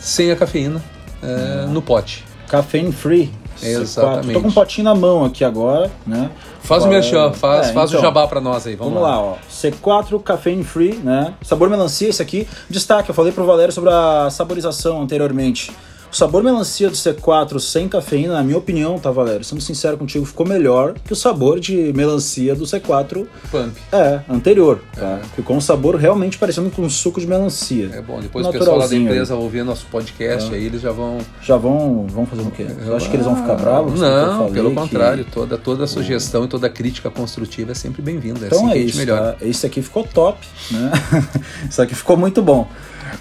sem 0.00 0.30
a 0.30 0.36
cafeína, 0.36 0.82
uh, 1.22 1.68
no 1.68 1.80
pote. 1.80 2.24
Caffeine 2.48 2.92
free. 2.92 3.32
Exatamente. 3.62 4.34
Tô 4.34 4.40
com 4.40 4.48
um 4.48 4.52
potinho 4.52 4.84
na 4.84 4.94
mão 4.94 5.24
aqui 5.24 5.42
agora, 5.42 5.90
né? 6.06 6.30
Faz 6.60 6.84
o 6.84 6.88
merchan, 6.88 7.32
faz, 7.32 7.68
é, 7.68 7.72
faz 7.72 7.90
então, 7.90 8.00
o 8.00 8.04
jabá 8.04 8.26
para 8.26 8.40
nós 8.40 8.66
aí, 8.66 8.76
vamos, 8.76 8.94
vamos 8.94 9.08
lá. 9.08 9.16
lá. 9.16 9.22
ó. 9.22 9.36
C4 9.50 10.22
Caffeine 10.22 10.62
Free, 10.62 10.94
né? 10.94 11.34
Sabor 11.42 11.68
melancia 11.68 12.08
esse 12.08 12.22
aqui. 12.22 12.46
Destaque, 12.70 13.08
eu 13.08 13.14
falei 13.14 13.32
pro 13.32 13.44
Valério 13.44 13.72
sobre 13.72 13.90
a 13.90 14.28
saborização 14.30 15.02
anteriormente. 15.02 15.72
O 16.10 16.16
sabor 16.16 16.42
melancia 16.42 16.88
do 16.88 16.96
C4 16.96 17.60
sem 17.60 17.86
cafeína, 17.86 18.32
na 18.34 18.42
minha 18.42 18.56
opinião, 18.56 18.98
tá, 18.98 19.10
Valério? 19.10 19.44
Sendo 19.44 19.60
sincero 19.60 19.98
contigo, 19.98 20.24
ficou 20.24 20.46
melhor 20.46 20.94
que 21.04 21.12
o 21.12 21.16
sabor 21.16 21.60
de 21.60 21.92
melancia 21.94 22.54
do 22.54 22.64
C4 22.64 23.26
Pump. 23.50 23.76
é, 23.92 24.20
anterior. 24.28 24.80
Tá? 24.96 25.20
Ficou 25.36 25.54
um 25.54 25.60
sabor 25.60 25.96
realmente 25.96 26.38
parecendo 26.38 26.70
com 26.70 26.80
um 26.82 26.88
suco 26.88 27.20
de 27.20 27.26
melancia. 27.26 27.90
É 27.92 28.00
bom, 28.00 28.20
depois 28.20 28.46
o 28.46 28.50
pessoal 28.50 28.78
lá 28.78 28.86
da 28.86 28.96
empresa 28.96 29.34
ouvir 29.34 29.62
nosso 29.64 29.84
podcast, 29.86 30.52
aí 30.54 30.64
eles 30.64 30.80
já 30.80 30.92
vão. 30.92 31.18
Já 31.42 31.58
vão, 31.58 32.06
vão 32.08 32.24
fazer 32.24 32.42
o 32.42 32.50
quê? 32.50 32.66
Eu 32.86 32.96
acho 32.96 33.10
que 33.10 33.16
eles 33.16 33.26
vão 33.26 33.36
ficar 33.36 33.56
bravos? 33.56 33.92
porque 33.92 34.04
eu 34.06 34.26
Não, 34.26 34.50
pelo 34.52 34.70
que- 34.70 34.76
contrário, 34.76 35.26
toda, 35.30 35.58
toda 35.58 35.86
sugestão 35.86 36.44
e 36.46 36.48
toda 36.48 36.70
crítica 36.70 37.10
construtiva 37.10 37.72
é 37.72 37.74
sempre 37.74 38.00
bem-vinda. 38.00 38.44
É 38.44 38.46
Então 38.46 38.60
assim 38.60 38.68
é 38.68 38.72
que 38.72 38.76
a 38.78 38.80
gente 38.80 38.90
isso, 38.90 38.98
melhora. 38.98 39.32
tá? 39.38 39.46
Esse 39.46 39.66
aqui 39.66 39.82
ficou 39.82 40.04
top, 40.04 40.38
né? 40.70 40.90
isso 41.68 41.82
aqui 41.82 41.94
ficou 41.94 42.16
muito 42.16 42.40
bom. 42.40 42.66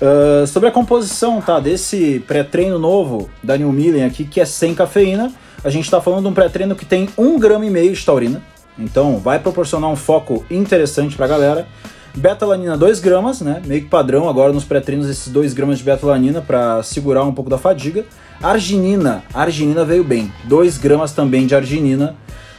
Ah, 0.02 0.46
sobre 0.46 0.70
a 0.70 0.72
composição, 0.72 1.42
tá? 1.42 1.60
Desse 1.60 2.24
pré-treino 2.28 2.78
novo 2.78 3.30
da 3.42 3.58
New 3.58 3.72
Millen 3.72 4.04
aqui, 4.04 4.24
que 4.24 4.40
é 4.40 4.46
sem 4.46 4.74
cafeína, 4.74 5.32
a 5.64 5.70
gente 5.70 5.90
tá 5.90 6.00
falando 6.00 6.24
de 6.24 6.30
um 6.30 6.34
pré-treino 6.34 6.76
que 6.76 6.86
tem 6.86 7.08
1,5 7.18 7.40
grama 7.40 7.66
e 7.66 7.70
meio 7.70 7.94
de 7.94 8.06
taurina. 8.06 8.42
Então 8.78 9.18
vai 9.18 9.40
proporcionar 9.40 9.90
um 9.90 9.96
foco 9.96 10.46
interessante 10.50 11.16
pra 11.16 11.28
galera. 11.28 11.68
Betalanina 12.16 12.78
2 12.78 13.00
gramas, 13.00 13.42
né? 13.42 13.62
Meio 13.66 13.82
que 13.82 13.90
padrão 13.90 14.28
agora 14.28 14.52
nos 14.52 14.64
pré-treinos 14.64 15.08
esses 15.08 15.28
2 15.28 15.54
gramas 15.54 15.78
de 15.78 15.84
betalanina 15.84 16.42
para 16.42 16.82
segurar 16.82 17.24
um 17.24 17.34
pouco 17.34 17.50
da 17.50 17.58
fadiga. 17.58 18.06
Arginina, 18.42 19.24
arginina 19.34 19.86
veio 19.86 20.04
bem. 20.04 20.32
2 20.46 20.78
gramas 20.78 21.12
também 21.12 21.46
de 21.46 21.56
arginina 21.56 22.16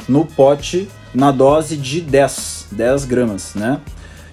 no 0.08 0.24
pote 0.24 0.88
na 1.14 1.30
dose 1.30 1.76
de 1.76 2.00
10, 2.00 2.68
10 2.72 3.04
gramas, 3.04 3.54
né? 3.54 3.80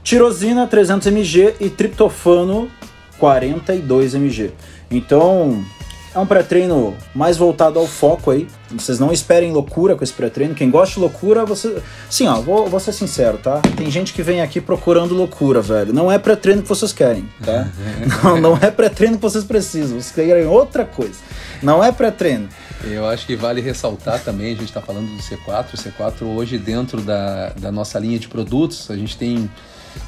Tirosina 0.06 0.68
300 0.68 1.08
mg 1.08 1.56
e 1.60 1.68
triptofano 1.68 2.70
42 3.18 4.14
mg. 4.14 4.52
Então, 4.92 5.66
é 6.14 6.20
um 6.20 6.28
pré-treino 6.28 6.96
mais 7.14 7.38
voltado 7.38 7.80
ao 7.80 7.88
foco 7.88 8.30
aí. 8.30 8.48
Vocês 8.70 9.00
não 9.00 9.12
esperem 9.12 9.52
loucura 9.52 9.96
com 9.96 10.04
esse 10.04 10.14
pré-treino. 10.14 10.54
Quem 10.54 10.70
gosta 10.70 10.94
de 10.94 11.00
loucura, 11.00 11.44
você. 11.44 11.82
Sim, 12.08 12.28
ó, 12.28 12.36
vou, 12.36 12.70
vou 12.70 12.80
ser 12.80 12.94
sincero, 12.94 13.40
tá? 13.40 13.62
Tem 13.76 13.90
gente 13.90 14.14
que 14.14 14.22
vem 14.22 14.42
aqui 14.42 14.62
procurando 14.62 15.16
loucura, 15.16 15.60
velho. 15.60 15.92
Não 15.92 16.12
é 16.12 16.20
pré-treino 16.20 16.62
que 16.62 16.70
vocês 16.70 16.94
querem, 16.94 17.28
tá? 17.44 17.68
não, 18.24 18.40
não 18.40 18.60
é 18.62 18.70
pré-treino 18.70 19.16
que 19.16 19.24
vocês 19.24 19.44
precisam. 19.44 20.00
Vocês 20.00 20.12
querem 20.12 20.46
outra 20.46 20.86
coisa. 20.86 21.16
Não 21.64 21.84
é 21.84 21.92
pré-treino. 21.92 22.48
Eu 22.84 23.08
acho 23.08 23.26
que 23.26 23.36
vale 23.36 23.60
ressaltar 23.60 24.24
também, 24.24 24.54
a 24.54 24.56
gente 24.56 24.66
está 24.66 24.82
falando 24.82 25.08
do 25.08 25.18
C4. 25.18 25.66
O 25.74 25.78
C4 25.78 26.22
hoje, 26.22 26.60
dentro 26.60 27.02
da, 27.02 27.50
da 27.50 27.72
nossa 27.72 27.98
linha 27.98 28.20
de 28.20 28.28
produtos, 28.28 28.92
a 28.92 28.96
gente 28.96 29.18
tem. 29.18 29.50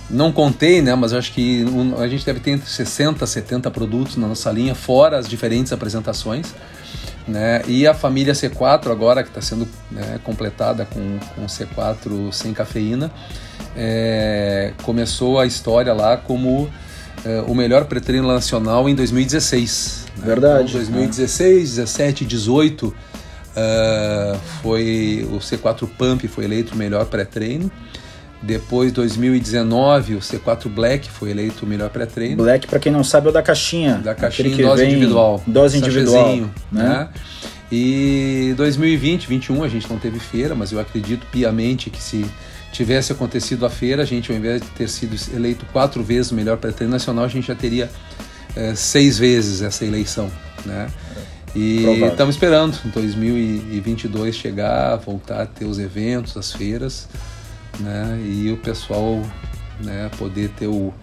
Não 0.10 0.32
contei, 0.32 0.82
né? 0.82 0.96
Mas 0.96 1.14
acho 1.14 1.34
que 1.34 1.66
a 1.98 2.08
gente 2.08 2.26
deve 2.26 2.40
ter 2.40 2.52
entre 2.52 2.70
60 2.70 3.24
e 3.24 3.28
70 3.28 3.72
produtos 3.72 4.16
na 4.16 4.28
nossa 4.28 4.52
linha, 4.52 4.74
fora 4.74 5.18
as 5.18 5.28
diferentes 5.28 5.74
apresentações. 5.74 6.54
Né? 7.28 7.62
E 7.68 7.86
a 7.86 7.94
família 7.94 8.34
C4 8.34 8.90
agora 8.90 9.22
que 9.22 9.28
está 9.28 9.42
sendo 9.42 9.68
né, 9.92 10.18
completada 10.24 10.86
com, 10.86 11.20
com 11.36 11.42
o 11.42 11.46
C4 11.46 12.32
sem 12.32 12.54
cafeína 12.54 13.12
é, 13.76 14.72
começou 14.84 15.38
a 15.38 15.46
história 15.46 15.94
lá 15.94 16.16
como 16.16 16.70
é, 17.26 17.42
o 17.42 17.54
melhor 17.54 17.84
pré-treino 17.84 18.28
nacional 18.30 18.88
em 18.88 18.96
2016 18.96 20.06
né? 20.18 20.26
Verdade, 20.26 20.70
então, 20.70 20.80
2016 20.80 21.76
17 21.76 22.26
18 22.26 22.96
é, 23.58 24.38
foi 24.62 25.28
o 25.30 25.40
C4 25.40 25.86
Pump 25.98 26.28
foi 26.30 26.46
eleito 26.46 26.76
o 26.76 26.78
melhor 26.78 27.08
pré-treino 27.08 27.70
depois 28.42 28.92
2019 28.92 30.16
o 30.16 30.20
C4 30.20 30.70
Black 30.70 31.10
foi 31.10 31.32
eleito 31.32 31.66
o 31.66 31.68
melhor 31.68 31.90
pré-treino 31.90 32.38
Black, 32.38 32.68
pra 32.68 32.80
quem 32.80 32.92
não 32.92 33.04
sabe, 33.04 33.28
é 33.28 33.30
o 33.30 33.34
da 33.34 33.42
caixinha. 33.42 33.96
da 33.96 34.14
caixinha 34.14 34.56
que 34.56 34.62
dose 34.62 34.86
individual. 34.86 35.44
Dose 35.46 35.78
individual. 35.78 36.36
Né? 36.36 36.50
né? 36.72 37.10
E 37.72 38.54
2020, 38.56 39.28
21 39.28 39.64
a 39.64 39.68
gente 39.68 39.90
não 39.90 39.98
teve 39.98 40.20
feira, 40.20 40.56
mas 40.56 40.72
eu 40.72 40.80
acredito 40.80 41.26
piamente 41.32 41.90
que 41.90 42.02
se 42.02 42.26
tivesse 42.72 43.12
acontecido 43.12 43.66
a 43.66 43.70
feira, 43.70 44.04
a 44.04 44.06
gente 44.06 44.32
ao 44.32 44.38
invés 44.38 44.62
de 44.62 44.68
ter 44.70 44.88
sido 44.88 45.16
eleito 45.34 45.66
quatro 45.74 46.04
vezes 46.04 46.32
o 46.32 46.36
melhor 46.36 46.58
pré-treino 46.58 46.92
nacional, 46.92 47.26
a 47.26 47.28
gente 47.28 47.48
já 47.48 47.56
teria 47.56 47.90
eh, 48.56 48.74
seis 48.76 49.18
vezes 49.18 49.62
essa 49.62 49.84
eleição, 49.84 50.32
né? 50.66 50.88
E 51.56 51.82
Provável. 51.82 52.08
estamos 52.10 52.36
esperando 52.36 52.78
em 52.86 52.90
2022 52.90 54.36
chegar, 54.36 54.96
voltar 54.98 55.42
a 55.42 55.46
ter 55.46 55.66
os 55.66 55.80
eventos, 55.80 56.38
as 56.38 56.52
feiras, 56.52 57.08
né? 57.80 58.20
E 58.24 58.52
o 58.52 58.58
pessoal, 58.58 59.22
né, 59.84 60.10
poder 60.18 60.50
ter 60.50 60.68
o 60.68 60.94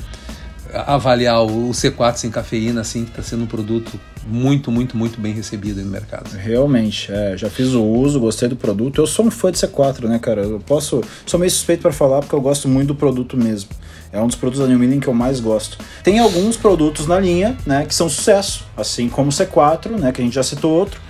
avaliar 0.72 1.42
o 1.42 1.70
C4 1.70 2.16
sem 2.16 2.30
cafeína, 2.30 2.80
assim, 2.80 3.04
que 3.04 3.10
está 3.10 3.22
sendo 3.22 3.44
um 3.44 3.46
produto 3.46 3.98
muito, 4.26 4.72
muito, 4.72 4.96
muito 4.96 5.20
bem 5.20 5.32
recebido 5.32 5.80
no 5.82 5.90
mercado. 5.90 6.34
Realmente, 6.36 7.12
é, 7.12 7.36
já 7.36 7.48
fiz 7.48 7.74
o 7.74 7.82
uso, 7.82 8.18
gostei 8.18 8.48
do 8.48 8.56
produto. 8.56 9.00
Eu 9.00 9.06
sou 9.06 9.26
um 9.26 9.30
fã 9.30 9.52
de 9.52 9.58
C4, 9.58 10.08
né, 10.08 10.18
cara? 10.18 10.42
Eu 10.42 10.60
posso. 10.60 11.02
Sou 11.26 11.38
meio 11.38 11.50
suspeito 11.50 11.82
para 11.82 11.92
falar 11.92 12.20
porque 12.20 12.34
eu 12.34 12.40
gosto 12.40 12.68
muito 12.68 12.88
do 12.88 12.94
produto 12.94 13.36
mesmo. 13.36 13.70
É 14.12 14.20
um 14.20 14.26
dos 14.26 14.36
produtos 14.36 14.62
da 14.62 14.68
New 14.68 14.78
Millen 14.78 15.00
que 15.00 15.08
eu 15.08 15.14
mais 15.14 15.40
gosto. 15.40 15.78
Tem 16.02 16.18
alguns 16.18 16.56
produtos 16.56 17.06
na 17.06 17.18
linha, 17.18 17.56
né, 17.66 17.84
que 17.84 17.94
são 17.94 18.08
sucesso, 18.08 18.64
assim 18.76 19.08
como 19.08 19.28
o 19.28 19.32
C4, 19.32 19.90
né, 19.90 20.12
que 20.12 20.20
a 20.20 20.24
gente 20.24 20.34
já 20.34 20.42
citou 20.42 20.72
outro. 20.72 21.00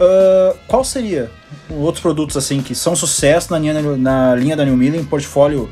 Ah, 0.00 0.54
qual 0.66 0.84
seria 0.84 1.30
outros 1.70 2.00
produtos 2.00 2.36
assim 2.36 2.62
que 2.62 2.74
são 2.74 2.94
sucesso 2.94 3.50
na 3.50 3.58
linha, 3.58 3.96
na 3.96 4.34
linha 4.34 4.56
da 4.56 4.64
New 4.64 4.76
Millen? 4.76 5.00
O 5.00 5.06
portfólio 5.06 5.70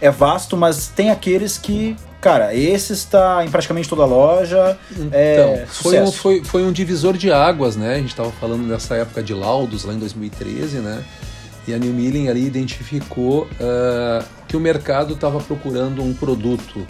é 0.00 0.10
vasto, 0.10 0.56
mas 0.56 0.88
tem 0.88 1.10
aqueles 1.10 1.58
que, 1.58 1.96
cara, 2.20 2.54
esse 2.54 2.92
está 2.92 3.44
em 3.44 3.50
praticamente 3.50 3.88
toda 3.88 4.02
a 4.02 4.06
loja. 4.06 4.78
é, 5.12 5.34
Então, 5.34 5.66
foi 5.66 6.00
um, 6.00 6.12
foi, 6.12 6.44
foi 6.44 6.62
um 6.64 6.72
divisor 6.72 7.16
de 7.16 7.30
águas, 7.30 7.76
né? 7.76 7.94
A 7.94 7.98
gente 7.98 8.08
estava 8.08 8.30
falando 8.32 8.68
dessa 8.68 8.94
época 8.96 9.22
de 9.22 9.34
laudos, 9.34 9.84
lá 9.84 9.92
em 9.92 9.98
2013, 9.98 10.78
né? 10.78 11.04
E 11.68 11.74
a 11.74 11.78
New 11.78 11.92
Millen 11.92 12.28
ali 12.28 12.44
identificou 12.46 13.46
ah, 13.60 14.24
que 14.48 14.56
o 14.56 14.60
mercado 14.60 15.14
estava 15.14 15.38
procurando 15.40 16.02
um 16.02 16.14
produto 16.14 16.86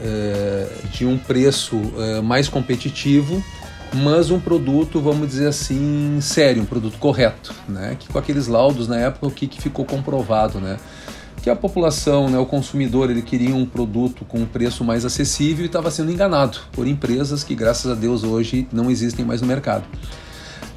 ah, 0.00 0.68
de 0.90 1.04
um 1.06 1.18
preço 1.18 1.80
ah, 1.98 2.22
mais 2.22 2.48
competitivo, 2.48 3.44
mas 3.94 4.30
um 4.30 4.38
produto, 4.38 5.00
vamos 5.00 5.28
dizer 5.28 5.48
assim, 5.48 6.18
sério, 6.20 6.62
um 6.62 6.66
produto 6.66 6.98
correto, 6.98 7.54
né? 7.68 7.96
Que 7.98 8.08
com 8.08 8.18
aqueles 8.18 8.46
laudos 8.46 8.88
na 8.88 8.98
época 8.98 9.26
o 9.26 9.30
que, 9.30 9.46
que 9.46 9.60
ficou 9.60 9.84
comprovado, 9.84 10.60
né? 10.60 10.76
Que 11.42 11.50
a 11.50 11.56
população, 11.56 12.28
né, 12.28 12.38
o 12.38 12.46
consumidor, 12.46 13.08
ele 13.08 13.22
queria 13.22 13.54
um 13.54 13.64
produto 13.64 14.24
com 14.24 14.40
um 14.40 14.46
preço 14.46 14.82
mais 14.82 15.04
acessível 15.04 15.64
e 15.64 15.66
estava 15.66 15.90
sendo 15.90 16.10
enganado 16.10 16.58
por 16.72 16.88
empresas 16.88 17.44
que, 17.44 17.54
graças 17.54 17.90
a 17.90 17.94
Deus, 17.94 18.24
hoje 18.24 18.66
não 18.72 18.90
existem 18.90 19.24
mais 19.24 19.40
no 19.40 19.46
mercado. 19.46 19.84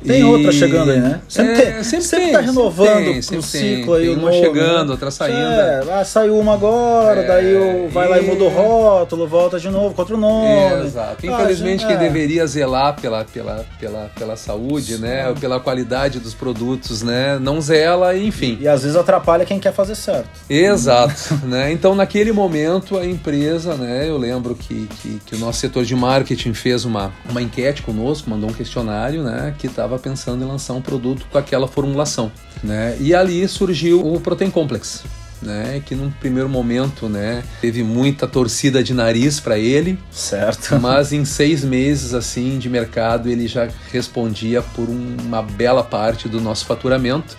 Tem 0.06 0.22
E- 0.22 0.24
outra 0.24 0.52
chegando 0.52 0.92
aí, 0.92 1.00
né? 1.00 1.22
Sempre, 1.28 1.52
É, 1.54 1.56
tem, 1.74 1.84
sempre 1.84 2.06
sempre 2.06 2.26
tem, 2.26 2.34
tá 2.34 2.40
renovando 2.42 2.88
sempre 2.88 3.22
tem, 3.24 3.38
o 3.40 3.42
ciclo 3.44 3.96
tem. 3.96 3.96
aí. 3.96 4.06
Tem 4.08 4.16
uma 4.18 4.32
novo, 4.32 4.44
chegando, 4.44 4.86
né? 4.86 4.92
outra 4.92 5.12
saindo. 5.12 5.38
É, 5.38 5.84
ah, 5.92 6.06
saiu 6.06 6.38
uma 6.40 6.54
agora, 6.54 7.22
É, 7.22 7.28
daí 7.28 7.56
o- 7.56 7.90
vai 7.90 8.08
lá 8.08 8.20
e 8.20 8.24
muda 8.26 8.44
o 8.44 8.48
e- 8.48 8.54
rótulo, 8.54 9.28
volta 9.28 9.60
de 9.60 9.70
novo 9.70 9.94
com 9.94 10.02
outro 10.02 10.18
nome. 10.18 10.86
Exato. 10.86 11.18
Ah, 11.24 11.26
Infelizmente, 11.26 11.82
gente, 11.82 11.88
quem 11.88 11.96
é. 11.96 12.00
deveria 12.00 12.48
zelar 12.48 13.00
pela, 13.00 13.26
pela, 13.26 13.66
pela, 13.80 14.10
pela 14.18 14.36
saúde, 14.36 14.98
né, 14.98 15.34
pela 15.40 15.60
qualidade 15.60 16.20
dos 16.20 16.34
produtos, 16.34 17.02
né, 17.04 17.38
não 17.40 17.60
zela, 17.62 18.16
enfim. 18.18 18.58
E 18.62 18.68
às 18.68 18.82
vezes 18.84 18.96
atrapalha 18.96 19.46
quem 19.46 19.60
quer 19.60 19.74
fazer 19.74 19.96
certo. 19.96 20.30
Exato, 20.50 21.40
né? 21.46 21.72
Então 21.72 21.94
naquele 21.96 22.32
momento 22.32 22.98
a 22.98 23.06
empresa, 23.06 23.76
né? 23.76 24.08
Eu 24.08 24.18
lembro 24.18 24.56
que, 24.56 24.88
que, 25.02 25.20
que 25.26 25.36
o 25.36 25.40
nosso 25.40 25.60
setor 25.60 25.84
de 25.84 25.96
marketing 25.96 26.54
fez 26.54 26.86
uma, 26.86 27.12
uma 27.30 27.42
enquete 27.42 27.82
conosco, 27.82 28.30
mandou 28.30 28.50
um 28.50 28.54
questionário, 28.54 29.24
né? 29.24 29.54
Que 29.58 29.68
estava 29.68 29.89
pensando 29.98 30.44
em 30.44 30.48
lançar 30.48 30.74
um 30.74 30.82
produto 30.82 31.26
com 31.32 31.38
aquela 31.38 31.68
formulação, 31.68 32.32
né? 32.64 32.98
E 33.00 33.14
ali 33.16 33.48
surgiu 33.48 34.06
o 34.06 34.20
Protein 34.20 34.52
Complex, 34.52 35.04
né? 35.42 35.82
Que 35.86 35.96
num 35.96 36.12
primeiro 36.12 36.50
momento, 36.50 37.08
né? 37.08 37.44
Teve 37.62 37.84
muita 37.84 38.28
torcida 38.28 38.84
de 38.84 38.94
nariz 38.94 39.40
para 39.40 39.58
ele, 39.58 39.98
Certo. 40.12 40.78
mas 40.82 41.12
em 41.14 41.26
seis 41.26 41.64
meses 41.64 42.14
assim 42.14 42.60
de 42.60 42.70
mercado 42.70 43.30
ele 43.30 43.48
já 43.48 43.70
respondia 43.92 44.62
por 44.62 44.88
uma 44.90 45.42
bela 45.42 45.84
parte 45.84 46.28
do 46.28 46.40
nosso 46.40 46.66
faturamento, 46.66 47.38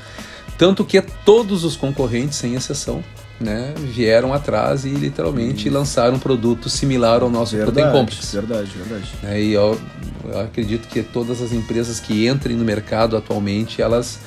tanto 0.56 0.84
que 0.84 1.00
todos 1.24 1.64
os 1.64 1.76
concorrentes, 1.76 2.38
sem 2.38 2.54
exceção, 2.54 3.02
né, 3.40 3.72
vieram 3.76 4.34
atrás 4.34 4.84
e 4.84 4.90
literalmente 4.90 5.70
lançaram 5.70 6.16
um 6.16 6.18
produto 6.18 6.68
similar 6.68 7.22
ao 7.22 7.30
nosso 7.30 7.56
Protein 7.56 7.90
Complex. 7.90 8.32
verdade, 8.34 8.70
verdade. 8.76 9.10
né, 9.22 9.40
e 9.40 9.52
eu, 9.52 9.80
eu 10.24 10.40
acredito 10.40 10.86
que 10.86 11.02
todas 11.02 11.40
as 11.40 11.52
empresas 11.52 11.98
que 11.98 12.28
entrem 12.28 12.54
no 12.54 12.64
mercado 12.64 13.16
atualmente, 13.16 13.80
elas 13.80 14.18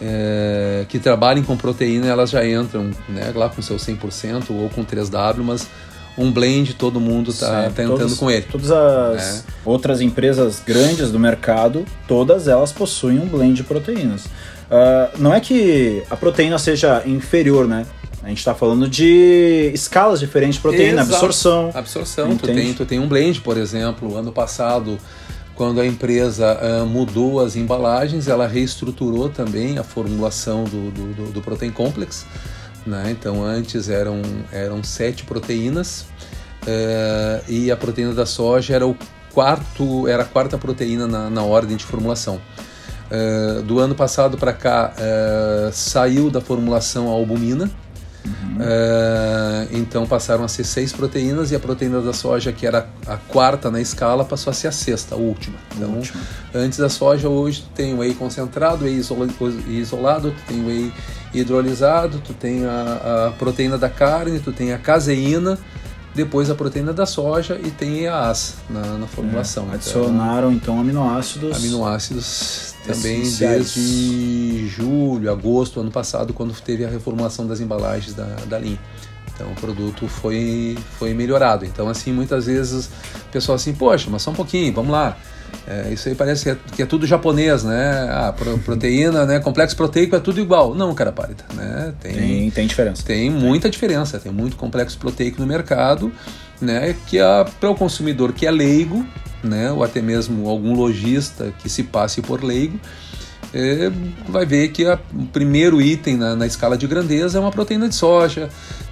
é, 0.00 0.84
que 0.88 0.98
trabalhem 0.98 1.42
com 1.42 1.56
proteína, 1.56 2.06
elas 2.06 2.30
já 2.30 2.46
entram 2.46 2.90
né, 3.08 3.32
lá 3.34 3.48
com 3.48 3.62
seu 3.62 3.76
100% 3.76 4.50
ou 4.50 4.68
com 4.68 4.84
3W, 4.84 5.38
mas 5.38 5.66
um 6.16 6.30
blend 6.30 6.74
todo 6.74 7.00
mundo 7.00 7.30
está 7.30 7.70
tá 7.70 7.82
entrando 7.82 8.16
com 8.16 8.30
ele. 8.30 8.44
Todas 8.50 8.70
as 8.70 9.44
outras 9.64 10.00
empresas 10.00 10.60
grandes 10.64 11.10
do 11.10 11.18
mercado, 11.18 11.84
todas 12.06 12.48
elas 12.48 12.72
possuem 12.72 13.18
um 13.18 13.26
blend 13.26 13.54
de 13.54 13.62
proteínas. 13.62 14.26
Ah, 14.70 15.10
não 15.18 15.32
é 15.32 15.40
que 15.40 16.02
a 16.10 16.16
proteína 16.16 16.58
seja 16.58 17.02
inferior, 17.06 17.66
né? 17.66 17.86
A 18.22 18.28
gente 18.28 18.38
está 18.38 18.54
falando 18.54 18.88
de 18.88 19.70
escalas 19.72 20.18
diferentes 20.18 20.56
de 20.56 20.62
proteína, 20.62 21.02
Exato. 21.02 21.14
absorção. 21.14 21.70
Absorção, 21.72 22.36
tu 22.36 22.44
Entende? 22.44 22.60
tem, 22.60 22.74
tu 22.74 22.86
tem 22.86 22.98
um 22.98 23.08
blend, 23.08 23.40
por 23.40 23.56
exemplo, 23.56 24.16
ano 24.16 24.32
passado 24.32 24.98
quando 25.58 25.80
a 25.80 25.86
empresa 25.86 26.56
uh, 26.56 26.86
mudou 26.86 27.40
as 27.40 27.56
embalagens, 27.56 28.28
ela 28.28 28.46
reestruturou 28.46 29.28
também 29.28 29.76
a 29.76 29.82
formulação 29.82 30.62
do, 30.62 30.92
do, 30.92 31.14
do, 31.14 31.32
do 31.32 31.42
Protein 31.42 31.72
Complex. 31.72 32.24
Né? 32.86 33.10
Então, 33.10 33.44
antes 33.44 33.88
eram, 33.88 34.22
eram 34.52 34.84
sete 34.84 35.24
proteínas 35.24 36.02
uh, 36.62 37.42
e 37.48 37.72
a 37.72 37.76
proteína 37.76 38.14
da 38.14 38.24
soja 38.24 38.76
era, 38.76 38.86
o 38.86 38.96
quarto, 39.34 40.06
era 40.06 40.22
a 40.22 40.26
quarta 40.26 40.56
proteína 40.56 41.08
na, 41.08 41.28
na 41.28 41.42
ordem 41.42 41.76
de 41.76 41.84
formulação. 41.84 42.40
Uh, 43.10 43.60
do 43.62 43.80
ano 43.80 43.96
passado 43.96 44.38
para 44.38 44.52
cá, 44.52 44.92
saiu 45.72 46.30
da 46.30 46.40
formulação 46.40 47.08
a 47.08 47.10
albumina, 47.10 47.68
Uhum. 48.28 48.56
Uh, 48.56 49.68
então 49.72 50.06
passaram 50.06 50.44
a 50.44 50.48
ser 50.48 50.64
seis 50.64 50.92
proteínas 50.92 51.50
e 51.50 51.56
a 51.56 51.60
proteína 51.60 52.00
da 52.00 52.12
soja, 52.12 52.52
que 52.52 52.66
era 52.66 52.88
a 53.06 53.16
quarta 53.16 53.70
na 53.70 53.80
escala, 53.80 54.24
passou 54.24 54.50
a 54.50 54.54
ser 54.54 54.68
a 54.68 54.72
sexta, 54.72 55.14
a 55.14 55.18
última. 55.18 55.56
Então, 55.74 55.90
última. 55.94 56.20
antes 56.54 56.78
da 56.78 56.88
soja, 56.88 57.28
hoje 57.28 57.62
tu 57.62 57.70
tem 57.74 57.94
whey 57.96 58.14
concentrado, 58.14 58.84
whey 58.84 59.00
isolado, 59.68 60.30
tu 60.30 60.42
tem 60.46 60.64
whey 60.64 60.92
hidrolisado, 61.32 62.20
tu 62.24 62.32
tem 62.34 62.64
a, 62.64 63.28
a 63.28 63.30
proteína 63.32 63.78
da 63.78 63.88
carne, 63.88 64.38
tu 64.38 64.52
tem 64.52 64.72
a 64.72 64.78
caseína, 64.78 65.58
depois 66.14 66.50
a 66.50 66.54
proteína 66.54 66.92
da 66.92 67.06
soja 67.06 67.60
e 67.62 67.70
tem 67.70 68.00
EAAs 68.00 68.56
na, 68.68 68.98
na 68.98 69.06
formulação. 69.06 69.68
É, 69.70 69.74
adicionaram 69.74 70.52
então, 70.52 70.74
então 70.74 70.80
aminoácidos. 70.80 71.56
Aminoácidos 71.56 72.74
também 72.86 73.22
desde 73.30 74.66
julho, 74.68 75.30
agosto, 75.30 75.80
ano 75.80 75.90
passado, 75.90 76.32
quando 76.32 76.58
teve 76.60 76.84
a 76.84 76.88
reformulação 76.88 77.46
das 77.46 77.60
embalagens 77.60 78.14
da, 78.14 78.24
da 78.46 78.58
linha. 78.58 78.78
Então 79.34 79.52
o 79.52 79.54
produto 79.54 80.08
foi, 80.08 80.76
foi 80.98 81.14
melhorado. 81.14 81.64
Então, 81.64 81.88
assim, 81.88 82.12
muitas 82.12 82.46
vezes 82.46 82.86
o 82.86 83.30
pessoal 83.30 83.56
assim, 83.56 83.72
poxa, 83.72 84.08
mas 84.10 84.22
só 84.22 84.30
um 84.30 84.34
pouquinho, 84.34 84.72
vamos 84.72 84.90
lá. 84.90 85.16
É, 85.66 85.92
isso 85.92 86.08
aí 86.08 86.14
parece 86.14 86.44
que 86.44 86.50
é, 86.50 86.56
que 86.76 86.82
é, 86.82 86.86
tudo 86.86 87.06
japonês, 87.06 87.62
né? 87.62 88.08
Ah, 88.10 88.34
proteína, 88.64 89.26
né? 89.26 89.38
Complexo 89.38 89.76
proteico 89.76 90.16
é 90.16 90.20
tudo 90.20 90.40
igual. 90.40 90.74
Não, 90.74 90.94
cara, 90.94 91.12
pálida, 91.12 91.44
né? 91.54 91.92
Tem, 92.00 92.14
tem, 92.14 92.50
tem 92.50 92.66
diferença. 92.66 93.02
Tem, 93.02 93.30
tem 93.30 93.30
muita 93.30 93.68
diferença. 93.68 94.18
Tem 94.18 94.32
muito 94.32 94.56
complexo 94.56 94.96
proteico 94.98 95.40
no 95.40 95.46
mercado, 95.46 96.10
né? 96.58 96.96
Que 97.06 97.18
é 97.18 97.44
para 97.60 97.68
o 97.68 97.74
consumidor 97.74 98.32
que 98.32 98.46
é 98.46 98.50
leigo, 98.50 99.06
né? 99.44 99.70
Ou 99.70 99.84
até 99.84 100.00
mesmo 100.00 100.48
algum 100.48 100.74
lojista 100.74 101.52
que 101.58 101.68
se 101.68 101.82
passe 101.82 102.22
por 102.22 102.42
leigo, 102.42 102.80
é, 103.52 103.90
vai 104.28 104.44
ver 104.44 104.68
que 104.68 104.86
a, 104.86 104.98
o 105.14 105.26
primeiro 105.26 105.80
item 105.80 106.16
na, 106.16 106.34
na, 106.34 106.46
escala 106.46 106.76
de 106.76 106.86
grandeza 106.86 107.38
é 107.38 107.40
uma 107.40 107.50
proteína 107.50 107.88
de 107.88 107.94
soja. 107.94 108.48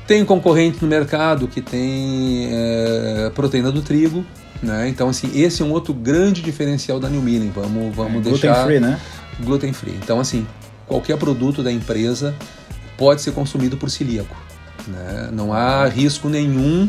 Tem 0.07 0.25
concorrente 0.25 0.81
no 0.83 0.89
mercado 0.89 1.49
que 1.49 1.61
tem 1.61 2.49
é, 2.53 3.31
proteína 3.35 3.73
do 3.73 3.83
trigo, 3.83 4.25
né? 4.63 4.89
Então, 4.89 5.09
assim, 5.09 5.31
esse 5.35 5.63
é 5.63 5.65
um 5.65 5.73
outro 5.73 5.93
grande 5.93 6.43
diferencial 6.43 6.99
da 6.99 7.09
New 7.09 7.23
Milling. 7.23 7.51
Vamos, 7.51 7.95
vamos 7.95 8.27
é, 8.27 8.31
deixar. 8.31 8.49
Gluten 8.49 8.65
free, 8.65 8.81
né? 8.81 9.01
Gluten 9.41 9.73
free. 9.73 9.99
Então, 10.03 10.21
assim, 10.21 10.47
qualquer 10.87 11.17
produto 11.19 11.63
da 11.63 11.73
empresa 11.73 12.35
pode 12.97 13.21
ser 13.23 13.33
consumido 13.33 13.77
por 13.77 13.91
celíaco. 13.91 14.37
Né? 14.87 15.31
Não 15.33 15.53
há 15.53 15.87
risco 15.87 16.29
nenhum 16.29 16.89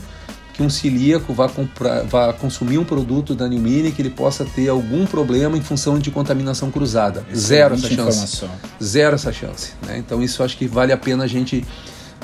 que 0.53 0.63
um 0.63 0.69
celíaco 0.69 1.33
vá, 1.33 1.47
comprar, 1.47 2.03
vá 2.03 2.33
consumir 2.33 2.79
um 2.79 2.83
produto 2.83 3.35
da 3.35 3.47
New 3.47 3.59
Milling 3.59 3.91
que 3.91 4.01
ele 4.01 4.09
possa 4.09 4.43
ter 4.43 4.69
algum 4.69 5.05
problema 5.05 5.55
em 5.55 5.61
função 5.61 5.99
de 5.99 6.09
contaminação 6.09 6.71
cruzada. 6.71 7.23
Zero 7.35 7.75
essa 7.75 7.87
chance. 7.87 8.01
Informação. 8.01 8.49
Zero 8.81 9.15
essa 9.15 9.31
chance. 9.31 9.73
Né? 9.85 9.97
Então, 9.99 10.21
isso 10.21 10.41
acho 10.41 10.57
que 10.57 10.67
vale 10.67 10.91
a 10.91 10.97
pena 10.97 11.25
a 11.25 11.27
gente, 11.27 11.63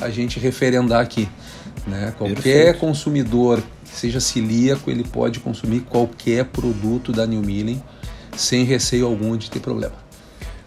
a 0.02 0.10
gente 0.10 0.40
referendar 0.40 1.02
aqui. 1.02 1.30
Né? 1.86 2.14
Qualquer 2.18 2.42
Perfeito. 2.42 2.80
consumidor 2.80 3.62
seja 3.94 4.20
celíaco, 4.20 4.90
ele 4.90 5.04
pode 5.04 5.40
consumir 5.40 5.82
qualquer 5.82 6.46
produto 6.46 7.12
da 7.12 7.26
New 7.26 7.42
Milling 7.42 7.82
sem 8.36 8.64
receio 8.64 9.06
algum 9.06 9.38
de 9.38 9.50
ter 9.50 9.60
problema. 9.60 9.94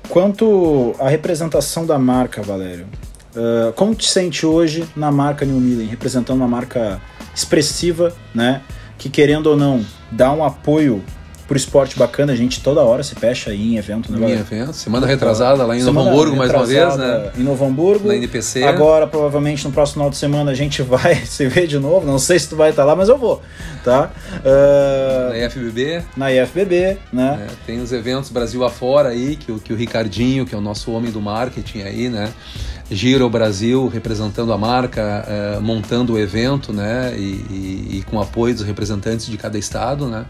Quanto 0.08 0.94
à 0.98 1.08
representação 1.08 1.84
da 1.84 1.98
marca, 1.98 2.42
Valério, 2.42 2.86
uh, 3.34 3.72
como 3.72 3.94
te 3.94 4.08
sente 4.08 4.46
hoje 4.46 4.88
na 4.94 5.10
marca 5.10 5.44
New 5.44 5.60
Milling, 5.60 5.86
representando 5.86 6.38
uma 6.38 6.48
marca 6.48 7.00
expressiva, 7.34 8.14
né? 8.34 8.62
Que 8.96 9.10
querendo 9.10 9.48
ou 9.48 9.56
não, 9.56 9.84
dá 10.10 10.32
um 10.32 10.44
apoio 10.44 11.02
pro 11.46 11.56
esporte 11.56 11.98
bacana, 11.98 12.32
a 12.32 12.36
gente 12.36 12.60
toda 12.60 12.82
hora 12.82 13.02
se 13.02 13.14
fecha 13.14 13.50
aí 13.50 13.74
em 13.74 13.76
evento, 13.76 14.12
né? 14.12 14.30
Em 14.30 14.32
evento, 14.32 14.72
semana 14.72 15.06
retrasada 15.06 15.64
lá 15.64 15.76
em 15.76 15.82
Novo 15.82 16.00
Hamburgo 16.00 16.36
mais 16.36 16.50
uma 16.52 16.66
vez, 16.66 16.96
né? 16.96 17.30
Em 17.38 17.42
Novo 17.42 17.64
Hamburgo. 17.64 18.08
Na 18.08 18.16
NPC. 18.16 18.64
Agora, 18.64 19.06
provavelmente, 19.06 19.64
no 19.64 19.72
próximo 19.72 19.94
final 19.94 20.10
de 20.10 20.16
semana 20.16 20.50
a 20.50 20.54
gente 20.54 20.82
vai 20.82 21.14
se 21.26 21.46
ver 21.46 21.66
de 21.66 21.78
novo, 21.78 22.06
não 22.06 22.18
sei 22.18 22.38
se 22.38 22.48
tu 22.48 22.56
vai 22.56 22.70
estar 22.70 22.84
lá, 22.84 22.96
mas 22.96 23.08
eu 23.08 23.16
vou, 23.16 23.42
tá? 23.84 24.10
Uh... 24.38 25.30
Na 25.30 25.38
IFBB. 25.38 26.02
Na 26.16 26.32
IFBB, 26.32 26.98
né? 27.12 27.46
É, 27.46 27.50
tem 27.64 27.80
os 27.80 27.92
eventos 27.92 28.30
Brasil 28.30 28.64
afora 28.64 29.10
aí, 29.10 29.36
que, 29.36 29.52
que 29.60 29.72
o 29.72 29.76
Ricardinho, 29.76 30.44
que 30.44 30.54
é 30.54 30.58
o 30.58 30.60
nosso 30.60 30.90
homem 30.90 31.10
do 31.10 31.20
marketing 31.20 31.82
aí, 31.82 32.08
né? 32.08 32.32
gira 32.88 33.26
o 33.26 33.30
Brasil 33.30 33.88
representando 33.88 34.52
a 34.52 34.58
marca, 34.58 35.26
uh, 35.26 35.60
montando 35.60 36.12
o 36.12 36.18
evento, 36.18 36.72
né? 36.72 37.14
E, 37.16 37.20
e, 37.50 37.88
e 37.98 38.04
com 38.08 38.20
apoio 38.20 38.54
dos 38.54 38.64
representantes 38.64 39.26
de 39.26 39.36
cada 39.36 39.58
estado, 39.58 40.06
né? 40.06 40.24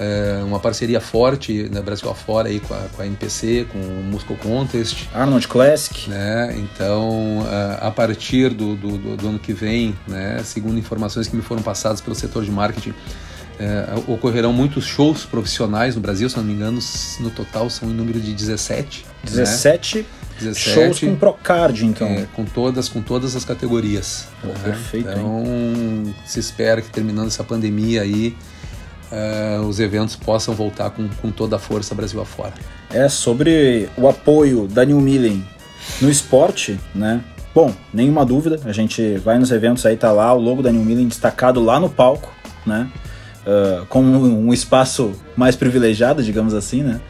É, 0.00 0.42
uma 0.42 0.58
parceria 0.58 0.98
forte 0.98 1.68
né, 1.68 1.82
Brasil 1.82 2.08
afora 2.10 2.48
aí 2.48 2.58
com 2.58 2.72
a, 2.72 2.78
com 2.96 3.02
a 3.02 3.06
NPC, 3.06 3.66
com 3.70 3.78
o 3.78 4.02
Muscle 4.02 4.34
Contest. 4.36 5.06
Arnold 5.12 5.46
Classic. 5.46 6.08
Né, 6.08 6.56
então, 6.58 7.46
a, 7.46 7.88
a 7.88 7.90
partir 7.90 8.48
do, 8.48 8.74
do, 8.74 9.16
do, 9.16 9.28
ano 9.28 9.38
que 9.38 9.52
vem, 9.52 9.94
né, 10.08 10.40
segundo 10.42 10.78
informações 10.78 11.28
que 11.28 11.36
me 11.36 11.42
foram 11.42 11.62
passadas 11.62 12.00
pelo 12.00 12.16
setor 12.16 12.44
de 12.44 12.50
marketing, 12.50 12.94
é, 13.58 13.86
ocorrerão 14.06 14.54
muitos 14.54 14.86
shows 14.86 15.26
profissionais 15.26 15.94
no 15.94 16.00
Brasil, 16.00 16.30
se 16.30 16.36
não 16.38 16.44
me 16.44 16.54
engano, 16.54 16.80
no 17.20 17.30
total 17.30 17.68
são 17.68 17.90
em 17.90 17.92
número 17.92 18.18
de 18.18 18.32
17. 18.32 19.04
17 19.22 19.98
né? 19.98 20.04
17, 20.40 20.74
shows 20.74 21.00
com 21.00 21.16
Procard, 21.16 21.84
então. 21.84 22.08
É, 22.08 22.26
com 22.34 22.46
todas, 22.46 22.88
com 22.88 23.02
todas 23.02 23.36
as 23.36 23.44
categorias. 23.44 24.28
Pô, 24.40 24.48
né? 24.48 24.54
Perfeito. 24.64 25.10
Então, 25.10 25.44
hein? 25.44 26.14
se 26.24 26.40
espera 26.40 26.80
que 26.80 26.88
terminando 26.88 27.26
essa 27.26 27.44
pandemia 27.44 28.00
aí, 28.00 28.34
uh, 29.10 29.66
os 29.66 29.80
eventos 29.80 30.16
possam 30.16 30.54
voltar 30.54 30.90
com, 30.90 31.08
com 31.20 31.30
toda 31.30 31.56
a 31.56 31.58
força 31.58 31.94
Brasil 31.94 32.20
afora. 32.20 32.54
É, 32.92 33.08
sobre 33.08 33.88
o 33.96 34.08
apoio 34.08 34.66
da 34.66 34.84
New 34.84 35.00
Millen 35.00 35.44
no 36.00 36.10
esporte, 36.10 36.78
né? 36.94 37.20
Bom, 37.54 37.74
nenhuma 37.92 38.24
dúvida, 38.24 38.60
a 38.64 38.72
gente 38.72 39.16
vai 39.18 39.38
nos 39.38 39.50
eventos 39.50 39.84
aí, 39.84 39.96
tá 39.96 40.12
lá 40.12 40.32
o 40.32 40.40
logo 40.40 40.62
da 40.62 40.70
New 40.70 40.84
Millen 40.84 41.08
destacado 41.08 41.60
lá 41.62 41.80
no 41.80 41.88
palco, 41.88 42.32
né? 42.64 42.88
Uh, 43.40 43.86
com 43.86 44.00
um, 44.02 44.48
um 44.48 44.52
espaço 44.52 45.12
mais 45.34 45.56
privilegiado, 45.56 46.22
digamos 46.22 46.54
assim, 46.54 46.82
né? 46.82 47.00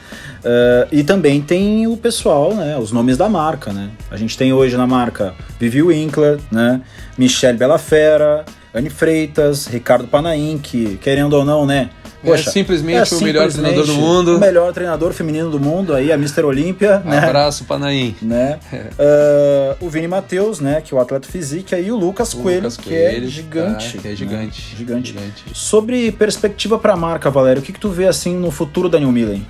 Uh, 0.41 0.89
e 0.91 1.05
também 1.05 1.43
tem 1.43 1.87
o 1.87 1.97
pessoal, 1.97 2.55
né? 2.55 2.77
Os 2.79 2.93
nomes 2.93 3.19
da 3.19 3.29
marca, 3.29 3.73
né? 3.73 3.91
A 4.11 4.17
gente 4.17 4.39
tem 4.39 4.53
hoje 4.53 4.77
na 4.77 4.87
marca 4.87 5.35
Vivi 5.59 5.83
Winkler, 5.83 6.39
né? 6.51 6.81
Michelle 7.19 7.59
Bellafera, 7.59 8.47
Anne 8.75 8.91
Freitas, 8.91 9.67
Ricardo 9.67 10.07
Panaim, 10.07 10.59
que, 10.59 10.97
querendo 10.99 11.35
ou 11.35 11.45
não, 11.45 11.67
né? 11.67 11.91
É 12.23 12.27
Poxa, 12.27 12.51
é 12.51 12.53
simplesmente 12.53 13.15
é 13.15 13.17
o 13.17 13.21
melhor 13.23 13.51
treinador 13.51 13.87
do 13.87 13.95
mundo. 13.95 14.37
O 14.37 14.39
melhor 14.41 14.73
treinador 14.73 15.13
feminino 15.13 15.51
do 15.51 15.59
mundo, 15.59 15.95
aí 15.95 16.13
a 16.13 16.17
Mr. 16.17 16.43
Olímpia. 16.45 16.99
Né? 16.99 17.19
Abraço, 17.19 17.65
Panaim. 17.65 18.15
Né? 18.21 18.59
Uh, 18.73 19.77
o 19.87 19.89
Vini 19.89 20.07
Matheus, 20.07 20.61
né? 20.61 20.83
Que 20.83 20.93
é 20.93 20.97
o 20.97 21.01
atleta 21.01 21.27
físico, 21.27 21.75
e 21.75 21.91
o 21.91 21.97
Lucas 21.97 22.35
o 22.35 22.39
Coelho, 22.39 22.65
Lucas 22.65 22.77
que 22.77 22.95
é 22.95 23.21
gigante. 23.23 23.97
Ah, 23.97 24.03
que 24.03 24.09
é 24.09 24.15
gigante. 24.15 24.71
Né? 24.71 24.77
gigante. 24.77 25.09
gigante. 25.09 25.45
Sobre 25.55 26.13
perspectiva 26.13 26.79
para 26.79 26.93
a 26.93 26.97
marca, 26.97 27.31
Valério, 27.31 27.63
o 27.63 27.65
que, 27.65 27.73
que 27.73 27.81
tu 27.81 27.89
vê 27.89 28.07
assim 28.07 28.37
no 28.37 28.51
futuro 28.51 28.89
da 28.89 29.01
New 29.01 29.11
Millen? 29.11 29.47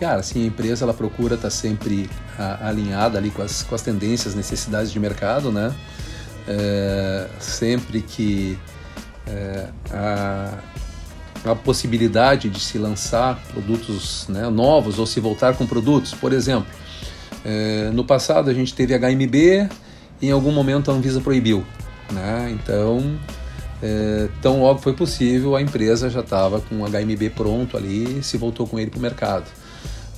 Cara, 0.00 0.20
assim, 0.20 0.44
a 0.44 0.46
empresa 0.46 0.84
ela 0.84 0.94
procura 0.94 1.34
estar 1.34 1.48
tá 1.48 1.50
sempre 1.50 2.08
a, 2.38 2.68
alinhada 2.68 3.18
ali 3.18 3.30
com 3.30 3.42
as, 3.42 3.62
com 3.64 3.74
as 3.74 3.82
tendências, 3.82 4.34
necessidades 4.34 4.90
de 4.90 4.98
mercado, 4.98 5.52
né? 5.52 5.74
É, 6.50 7.26
sempre 7.38 8.00
que 8.00 8.58
é, 9.26 9.68
a, 9.92 10.58
a 11.44 11.54
possibilidade 11.54 12.48
de 12.48 12.58
se 12.58 12.78
lançar 12.78 13.38
produtos 13.52 14.26
né, 14.28 14.48
novos 14.48 14.98
ou 14.98 15.06
se 15.06 15.20
voltar 15.20 15.54
com 15.56 15.66
produtos, 15.66 16.14
por 16.14 16.32
exemplo, 16.32 16.66
é, 17.44 17.90
no 17.92 18.02
passado 18.02 18.48
a 18.48 18.54
gente 18.54 18.74
teve 18.74 18.98
HMB 18.98 19.68
e 20.20 20.28
em 20.28 20.30
algum 20.30 20.50
momento 20.50 20.90
a 20.90 20.94
Anvisa 20.94 21.20
proibiu, 21.20 21.64
né? 22.10 22.50
Então, 22.50 23.18
é, 23.82 24.28
tão 24.42 24.62
logo 24.62 24.80
foi 24.80 24.92
possível, 24.92 25.54
a 25.54 25.62
empresa 25.62 26.10
já 26.10 26.20
estava 26.20 26.60
com 26.60 26.82
o 26.82 26.88
HMB 26.88 27.30
pronto 27.34 27.76
ali 27.76 28.18
e 28.18 28.22
se 28.22 28.36
voltou 28.36 28.66
com 28.66 28.78
ele 28.78 28.90
para 28.90 28.98
o 28.98 29.02
mercado. 29.02 29.46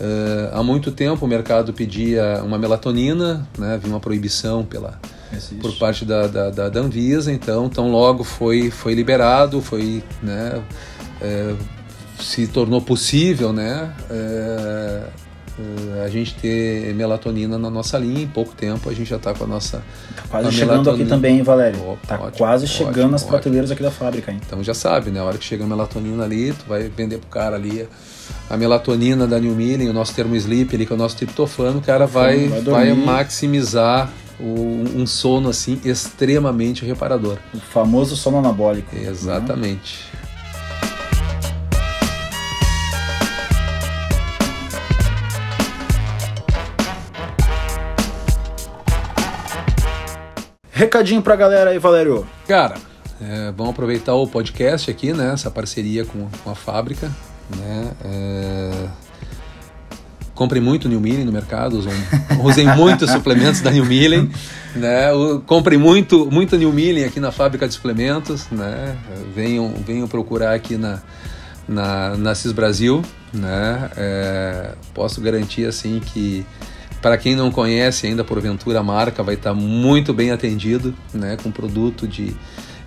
Uh, 0.01 0.49
há 0.55 0.62
muito 0.62 0.90
tempo 0.90 1.27
o 1.27 1.29
mercado 1.29 1.75
pedia 1.75 2.40
uma 2.43 2.57
melatonina, 2.57 3.47
né? 3.59 3.75
havia 3.75 3.90
uma 3.90 4.01
proibição 4.01 4.64
pela, 4.64 4.99
Existe. 5.33 5.55
por 5.57 5.73
parte 5.77 6.05
da, 6.05 6.27
da, 6.27 6.51
da, 6.51 6.69
da, 6.69 6.81
Anvisa, 6.81 7.33
então 7.33 7.69
tão 7.69 7.90
logo 7.90 8.25
foi, 8.25 8.71
foi 8.71 8.95
liberado, 8.95 9.61
foi, 9.61 10.03
né, 10.23 10.61
é, 11.21 11.55
se 12.19 12.47
tornou 12.47 12.81
possível 12.81 13.53
né, 13.53 13.93
é, 14.11 15.03
a 16.05 16.09
gente 16.09 16.35
ter 16.35 16.95
melatonina 16.95 17.59
na 17.59 17.69
nossa 17.69 17.99
linha. 17.99 18.23
Em 18.23 18.27
pouco 18.27 18.55
tempo 18.55 18.88
a 18.88 18.95
gente 18.95 19.09
já 19.09 19.16
está 19.16 19.35
com 19.35 19.45
a 19.45 19.47
nossa. 19.47 19.83
Tá 20.16 20.23
quase 20.29 20.53
chegando 20.53 20.71
melatonina. 20.71 21.03
aqui 21.03 21.11
também, 21.11 21.37
hein, 21.37 21.43
Valério? 21.43 21.81
Opa, 21.90 22.07
tá 22.07 22.14
ótimo, 22.14 22.38
quase 22.38 22.66
chegando 22.66 22.95
ótimo, 22.95 23.11
nas 23.11 23.25
prateleiras 23.25 23.71
aqui 23.71 23.83
da 23.83 23.90
fábrica, 23.90 24.33
hein? 24.33 24.40
Então 24.45 24.62
já 24.62 24.75
sabe, 24.75 25.11
né? 25.11 25.21
A 25.21 25.25
hora 25.25 25.38
que 25.38 25.45
chega 25.45 25.64
a 25.64 25.66
melatonina 25.66 26.25
ali, 26.25 26.53
tu 26.53 26.64
vai 26.66 26.88
vender 26.88 27.19
pro 27.19 27.29
cara 27.29 27.57
ali 27.57 27.87
a 28.49 28.57
melatonina 28.57 29.27
da 29.27 29.38
New 29.38 29.55
Milling, 29.55 29.88
o 29.88 29.93
nosso 29.93 30.14
termo 30.14 30.35
sleep 30.37 30.75
ali, 30.75 30.87
que 30.87 30.93
é 30.93 30.97
o 30.97 30.99
nosso 30.99 31.16
triptofano, 31.16 31.79
o 31.79 31.83
cara 31.83 32.07
vai, 32.07 32.49
vai, 32.49 32.62
vai 32.62 32.95
maximizar 32.95 34.11
um 34.42 35.07
sono 35.07 35.48
assim 35.48 35.81
extremamente 35.85 36.85
reparador. 36.85 37.38
O 37.53 37.59
famoso 37.59 38.16
sono 38.16 38.38
anabólico. 38.38 38.94
Né? 38.94 39.09
Exatamente. 39.09 40.05
Né? 40.12 40.20
Recadinho 50.72 51.20
pra 51.20 51.37
galera 51.37 51.70
aí, 51.70 51.79
Valério. 51.79 52.26
Cara, 52.48 52.76
é, 53.20 53.53
vamos 53.55 53.72
aproveitar 53.72 54.14
o 54.14 54.26
podcast 54.26 54.90
aqui, 54.90 55.12
né? 55.12 55.35
Essa 55.35 55.50
parceria 55.50 56.07
com, 56.07 56.26
com 56.42 56.50
a 56.50 56.55
fábrica, 56.55 57.11
né? 57.55 57.92
É... 58.03 59.10
Comprem 60.40 60.62
muito 60.62 60.88
New 60.88 61.03
Milling 61.03 61.24
no 61.24 61.33
mercado, 61.33 61.76
usem, 61.76 61.92
usem 62.42 62.66
muitos 62.74 63.11
suplementos 63.11 63.61
da 63.61 63.70
New 63.70 63.85
Milling, 63.85 64.31
né? 64.74 65.09
Comprem 65.44 65.79
muito, 65.79 66.31
muito 66.33 66.57
New 66.57 66.72
Milling 66.72 67.05
aqui 67.05 67.20
na 67.20 67.31
fábrica 67.31 67.68
de 67.68 67.74
suplementos, 67.74 68.46
né? 68.50 68.96
Venham, 69.37 69.74
venham 69.87 70.09
procurar 70.09 70.55
aqui 70.55 70.79
na, 70.79 71.03
na, 71.68 72.16
na 72.16 72.35
CIS 72.35 72.53
Brasil, 72.53 73.03
né? 73.35 73.90
É, 73.94 74.70
posso 74.94 75.20
garantir 75.20 75.66
assim 75.66 76.00
que 76.00 76.46
para 77.03 77.18
quem 77.18 77.37
não 77.37 77.50
conhece 77.50 78.07
ainda 78.07 78.24
porventura 78.24 78.81
a 78.81 78.83
marca 78.83 79.22
vai 79.22 79.35
estar 79.35 79.53
muito 79.53 80.14
bem 80.14 80.31
atendido, 80.31 80.94
né? 81.12 81.37
Com 81.42 81.50
produto 81.50 82.09
de 82.09 82.35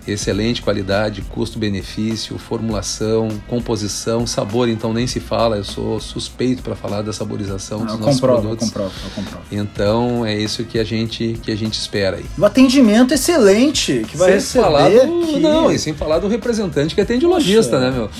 excelente 0.06 0.62
qualidade, 0.62 1.22
custo-benefício, 1.22 2.38
formulação, 2.38 3.28
composição, 3.48 4.26
sabor, 4.26 4.68
então 4.68 4.92
nem 4.92 5.06
se 5.06 5.20
fala, 5.20 5.56
eu 5.56 5.64
sou 5.64 6.00
suspeito 6.00 6.62
para 6.62 6.74
falar 6.74 7.02
da 7.02 7.12
saborização 7.12 7.84
dos 7.84 7.94
eu 7.94 8.00
nossos 8.00 8.20
comprovo, 8.20 8.42
produtos. 8.42 8.68
Eu 8.68 8.72
comprovo, 8.72 8.94
eu 9.04 9.10
comprovo. 9.10 9.44
Então 9.50 10.26
é 10.26 10.34
isso 10.34 10.64
que 10.64 10.78
a 10.78 10.84
gente 10.84 11.38
que 11.42 11.50
a 11.50 11.56
gente 11.56 11.74
espera 11.74 12.16
aí. 12.16 12.24
O 12.38 12.44
atendimento 12.44 13.14
excelente 13.14 14.04
que 14.08 14.16
vai 14.16 14.28
sem 14.28 14.34
receber 14.36 14.64
falar 14.64 14.88
do, 14.90 15.22
aqui. 15.22 15.40
Não, 15.40 15.70
e 15.70 15.78
sem 15.78 15.94
falar 15.94 16.18
do 16.18 16.28
representante 16.28 16.94
que 16.94 17.00
atende 17.00 17.24
o 17.24 17.28
lojista, 17.28 17.78
né, 17.78 17.90
meu? 17.90 18.10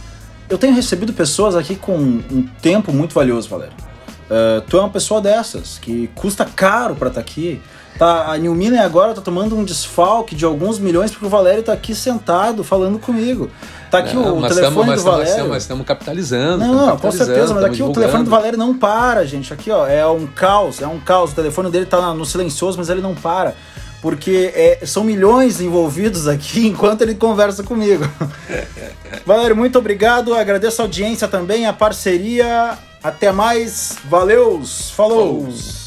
eu 0.50 0.58
tenho 0.58 0.74
recebido 0.74 1.12
pessoas 1.12 1.54
aqui 1.54 1.76
com 1.76 1.96
um 1.96 2.46
tempo 2.60 2.92
muito 2.92 3.14
valioso, 3.14 3.48
Valério. 3.48 3.72
Uh, 4.30 4.60
tu 4.68 4.76
é 4.76 4.80
uma 4.80 4.90
pessoa 4.90 5.20
dessas, 5.20 5.78
que 5.78 6.08
custa 6.14 6.44
caro 6.44 6.94
para 6.94 7.08
estar 7.08 7.20
tá 7.20 7.26
aqui. 7.26 7.60
Tá, 7.98 8.32
a 8.32 8.38
New 8.38 8.54
Millen 8.54 8.80
agora 8.80 9.12
tá 9.12 9.20
tomando 9.20 9.56
um 9.56 9.64
desfalque 9.64 10.34
de 10.34 10.44
alguns 10.44 10.78
milhões 10.78 11.10
porque 11.10 11.26
o 11.26 11.28
Valério 11.28 11.62
tá 11.62 11.72
aqui 11.72 11.94
sentado 11.94 12.64
falando 12.64 12.98
comigo. 12.98 13.50
Tá 13.90 13.98
aqui 13.98 14.14
não, 14.14 14.38
o 14.38 14.48
telefone 14.48 14.86
tamo, 14.86 14.96
do 14.96 15.02
Valério. 15.02 15.48
Mas 15.48 15.64
estamos 15.64 15.84
capitalizando. 15.84 16.64
Não, 16.64 16.86
capitalizando, 16.86 17.00
com 17.00 17.12
certeza, 17.12 17.54
mas 17.54 17.64
aqui 17.64 17.82
o 17.82 17.92
telefone 17.92 18.24
do 18.24 18.30
Valério 18.30 18.58
não 18.58 18.76
para, 18.76 19.24
gente. 19.26 19.52
Aqui, 19.52 19.70
ó, 19.70 19.86
é 19.86 20.06
um 20.06 20.26
caos, 20.26 20.80
é 20.80 20.86
um 20.86 20.98
caos. 20.98 21.32
O 21.32 21.34
telefone 21.34 21.70
dele 21.70 21.84
tá 21.84 22.14
no 22.14 22.24
silencioso, 22.24 22.78
mas 22.78 22.88
ele 22.88 23.02
não 23.02 23.14
para 23.14 23.54
porque 24.00 24.52
é, 24.54 24.86
são 24.86 25.04
milhões 25.04 25.60
envolvidos 25.60 26.26
aqui 26.26 26.66
enquanto 26.68 27.02
ele 27.02 27.14
conversa 27.14 27.62
comigo. 27.62 28.04
Valério, 29.26 29.56
muito 29.56 29.78
obrigado. 29.78 30.34
Agradeço 30.34 30.80
a 30.80 30.84
audiência 30.84 31.28
também, 31.28 31.66
a 31.66 31.72
parceria. 31.72 32.78
Até 33.02 33.32
mais. 33.32 33.96
Valeus. 34.04 34.90
Falou. 34.90 35.42
Falou. 35.42 35.79